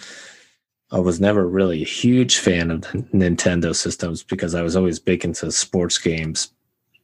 I 0.92 1.00
was 1.00 1.20
never 1.20 1.48
really 1.48 1.82
a 1.82 1.86
huge 1.86 2.38
fan 2.38 2.72
of 2.72 2.82
the 2.82 3.00
Nintendo 3.14 3.76
systems 3.76 4.24
because 4.24 4.54
I 4.56 4.62
was 4.62 4.76
always 4.76 5.00
big 5.00 5.26
into 5.26 5.52
sports 5.52 5.98
games 5.98 6.52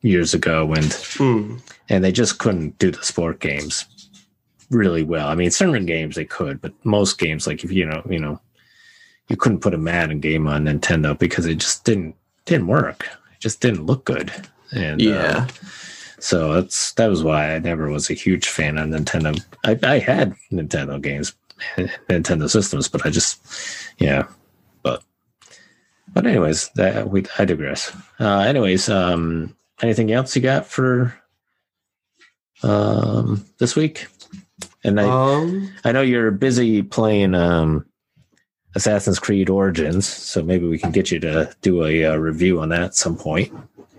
years 0.01 0.33
ago 0.33 0.71
and 0.73 0.93
Hmm. 1.17 1.57
and 1.89 2.03
they 2.03 2.11
just 2.11 2.37
couldn't 2.39 2.77
do 2.79 2.91
the 2.91 3.03
sport 3.03 3.39
games 3.39 3.85
really 4.69 5.03
well. 5.03 5.27
I 5.27 5.35
mean, 5.35 5.51
certain 5.51 5.85
games 5.85 6.15
they 6.15 6.25
could, 6.25 6.61
but 6.61 6.73
most 6.85 7.17
games 7.19 7.45
like 7.47 7.63
if 7.63 7.71
you 7.71 7.85
know, 7.85 8.01
you 8.09 8.19
know, 8.19 8.39
you 9.31 9.37
couldn't 9.37 9.61
put 9.61 9.73
a 9.73 9.77
Madden 9.77 10.19
game 10.19 10.45
on 10.47 10.65
Nintendo 10.65 11.17
because 11.17 11.45
it 11.45 11.55
just 11.55 11.85
didn't 11.85 12.15
didn't 12.45 12.67
work. 12.67 13.05
It 13.33 13.39
just 13.39 13.61
didn't 13.61 13.85
look 13.85 14.03
good. 14.05 14.31
And 14.71 15.01
uh, 15.01 15.05
Yeah. 15.05 15.47
so 16.19 16.53
that's 16.53 16.91
that 16.93 17.07
was 17.07 17.23
why 17.23 17.55
I 17.55 17.59
never 17.59 17.89
was 17.89 18.09
a 18.09 18.13
huge 18.13 18.47
fan 18.47 18.77
of 18.77 18.89
Nintendo. 18.89 19.41
I, 19.63 19.79
I 19.83 19.99
had 19.99 20.35
Nintendo 20.51 21.01
games, 21.01 21.33
Nintendo 22.09 22.49
systems, 22.49 22.89
but 22.89 23.05
I 23.05 23.09
just 23.09 23.39
yeah. 23.99 24.27
But 24.83 25.01
but 26.13 26.27
anyways, 26.27 26.69
that 26.75 27.09
we 27.09 27.23
I 27.39 27.45
digress. 27.45 27.95
Uh, 28.19 28.39
anyways, 28.39 28.89
um, 28.89 29.55
anything 29.81 30.11
else 30.11 30.35
you 30.35 30.41
got 30.41 30.65
for 30.67 31.15
um 32.63 33.45
this 33.59 33.75
week? 33.75 34.07
And 34.83 34.99
I 34.99 35.03
Um. 35.05 35.71
I 35.83 35.91
know 35.91 36.01
you're 36.01 36.31
busy 36.31 36.81
playing 36.83 37.33
um 37.35 37.85
Assassin's 38.75 39.19
Creed 39.19 39.49
Origins, 39.49 40.07
so 40.07 40.41
maybe 40.41 40.67
we 40.67 40.79
can 40.79 40.91
get 40.91 41.11
you 41.11 41.19
to 41.19 41.53
do 41.61 41.85
a 41.85 42.05
uh, 42.05 42.15
review 42.15 42.59
on 42.61 42.69
that 42.69 42.81
at 42.81 42.95
some 42.95 43.17
point. 43.17 43.51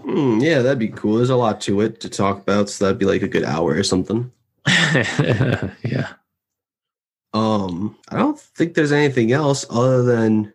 hmm, 0.02 0.38
yeah, 0.40 0.62
that'd 0.62 0.78
be 0.78 0.88
cool. 0.88 1.16
There's 1.16 1.30
a 1.30 1.36
lot 1.36 1.60
to 1.62 1.80
it 1.80 2.00
to 2.00 2.08
talk 2.08 2.38
about, 2.40 2.68
so 2.70 2.84
that'd 2.84 2.98
be 2.98 3.06
like 3.06 3.22
a 3.22 3.28
good 3.28 3.44
hour 3.44 3.74
or 3.74 3.82
something. 3.82 4.32
yeah. 4.66 6.08
Um, 7.34 7.96
I 8.08 8.18
don't 8.18 8.38
think 8.38 8.74
there's 8.74 8.92
anything 8.92 9.32
else 9.32 9.64
other 9.70 10.02
than 10.02 10.52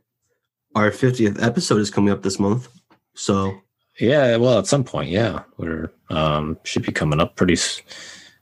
our 0.75 0.91
50th 0.91 1.41
episode 1.41 1.79
is 1.79 1.89
coming 1.89 2.13
up 2.13 2.21
this 2.21 2.39
month. 2.39 2.69
So 3.15 3.61
Yeah, 3.99 4.35
well, 4.37 4.59
at 4.59 4.67
some 4.67 4.83
point, 4.83 5.09
yeah, 5.09 5.43
we're 5.57 5.91
um 6.09 6.57
should 6.63 6.83
be 6.83 6.91
coming 6.91 7.19
up 7.19 7.35
pretty 7.35 7.57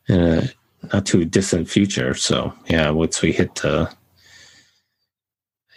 in 0.08 0.22
a 0.22 0.50
not 0.94 1.06
too 1.06 1.26
distant 1.26 1.70
future. 1.70 2.14
So 2.14 2.54
yeah, 2.68 2.90
once 2.90 3.22
we 3.22 3.32
hit 3.32 3.64
uh 3.64 3.88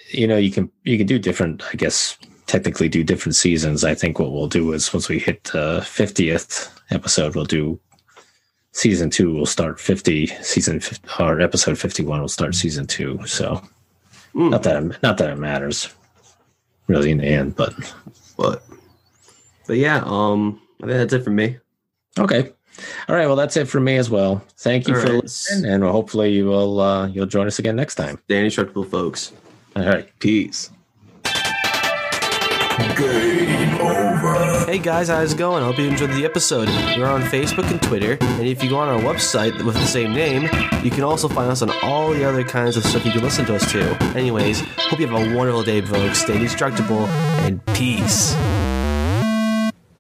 you 0.09 0.27
know, 0.27 0.37
you 0.37 0.51
can 0.51 0.71
you 0.85 0.99
can 0.99 1.07
do 1.07 1.19
different, 1.19 1.63
I 1.73 1.77
guess 1.77 2.19
technically 2.47 2.89
do 2.89 3.05
different 3.05 3.37
seasons. 3.37 3.85
I 3.85 3.95
think 3.95 4.19
what 4.19 4.33
we'll 4.33 4.49
do 4.49 4.73
is 4.73 4.93
once 4.93 5.09
we 5.09 5.19
hit 5.19 5.55
uh 5.55 5.81
fiftieth 5.83 6.75
episode, 6.91 7.35
we'll 7.35 7.45
do 7.45 7.79
season 8.73 9.11
two. 9.11 9.35
We'll 9.35 9.47
start 9.47 9.79
fifty 9.81 10.27
season 10.43 10.81
50, 10.81 11.09
or 11.21 11.41
episode 11.41 11.79
fifty 11.79 12.05
one. 12.05 12.21
We'll 12.21 12.29
start 12.29 12.55
season 12.55 12.87
two. 12.87 13.21
So 13.27 13.63
mm, 14.35 14.51
not 14.51 14.63
that 14.65 14.83
it, 14.83 15.03
not 15.03 15.19
that 15.19 15.31
it 15.31 15.39
matters 15.39 15.95
really 16.87 17.11
in 17.11 17.19
the 17.19 17.27
end, 17.27 17.55
but 17.57 17.75
but 18.37 18.65
but 19.67 19.77
yeah, 19.77 20.03
um, 20.05 20.61
I 20.83 20.87
think 20.87 20.99
that's 20.99 21.13
it 21.13 21.25
for 21.25 21.31
me. 21.31 21.59
Okay. 22.19 22.53
All 23.09 23.17
right. 23.17 23.27
Well, 23.27 23.37
that's 23.37 23.57
it 23.57 23.67
for 23.67 23.81
me 23.81 23.97
as 23.97 24.09
well. 24.09 24.43
Thank 24.59 24.87
you 24.87 24.95
All 24.95 25.01
for 25.01 25.13
right. 25.13 25.23
listening, 25.23 25.71
and 25.71 25.83
hopefully 25.83 26.33
you 26.33 26.47
will 26.47 26.81
uh, 26.81 27.09
you'll 27.09 27.27
join 27.27 27.47
us 27.47 27.59
again 27.59 27.77
next 27.77 27.97
time. 27.97 28.19
Danny 28.29 28.49
Sharpville, 28.49 28.89
folks. 28.89 29.33
All 29.77 29.85
right. 29.85 30.09
Peace. 30.19 30.71
Hey 34.67 34.79
guys, 34.79 35.09
how's 35.09 35.33
it 35.33 35.39
going? 35.39 35.63
I 35.63 35.67
hope 35.67 35.79
you 35.79 35.87
enjoyed 35.87 36.11
the 36.11 36.25
episode. 36.25 36.69
We're 36.69 37.07
on 37.07 37.23
Facebook 37.23 37.71
and 37.71 37.81
Twitter, 37.81 38.19
and 38.21 38.47
if 38.47 38.63
you 38.63 38.71
go 38.71 38.77
on 38.77 38.89
our 38.89 39.01
website 39.01 39.65
with 39.65 39.75
the 39.75 39.87
same 39.87 40.13
name, 40.13 40.43
you 40.85 40.91
can 40.91 41.03
also 41.03 41.29
find 41.29 41.51
us 41.51 41.63
on 41.63 41.71
all 41.83 42.13
the 42.13 42.25
other 42.25 42.45
kinds 42.45 42.77
of 42.77 42.85
stuff 42.85 43.05
you 43.07 43.13
can 43.13 43.23
listen 43.23 43.45
to 43.47 43.55
us 43.57 43.71
to. 43.73 43.81
Anyways, 44.17 44.61
hope 44.61 45.01
you 45.01 45.07
have 45.07 45.19
a 45.19 45.35
wonderful 45.35 45.63
day, 45.63 45.81
folks. 45.81 46.19
Stay 46.21 46.39
destructible, 46.39 47.07
and 47.07 47.65
peace. 47.67 48.35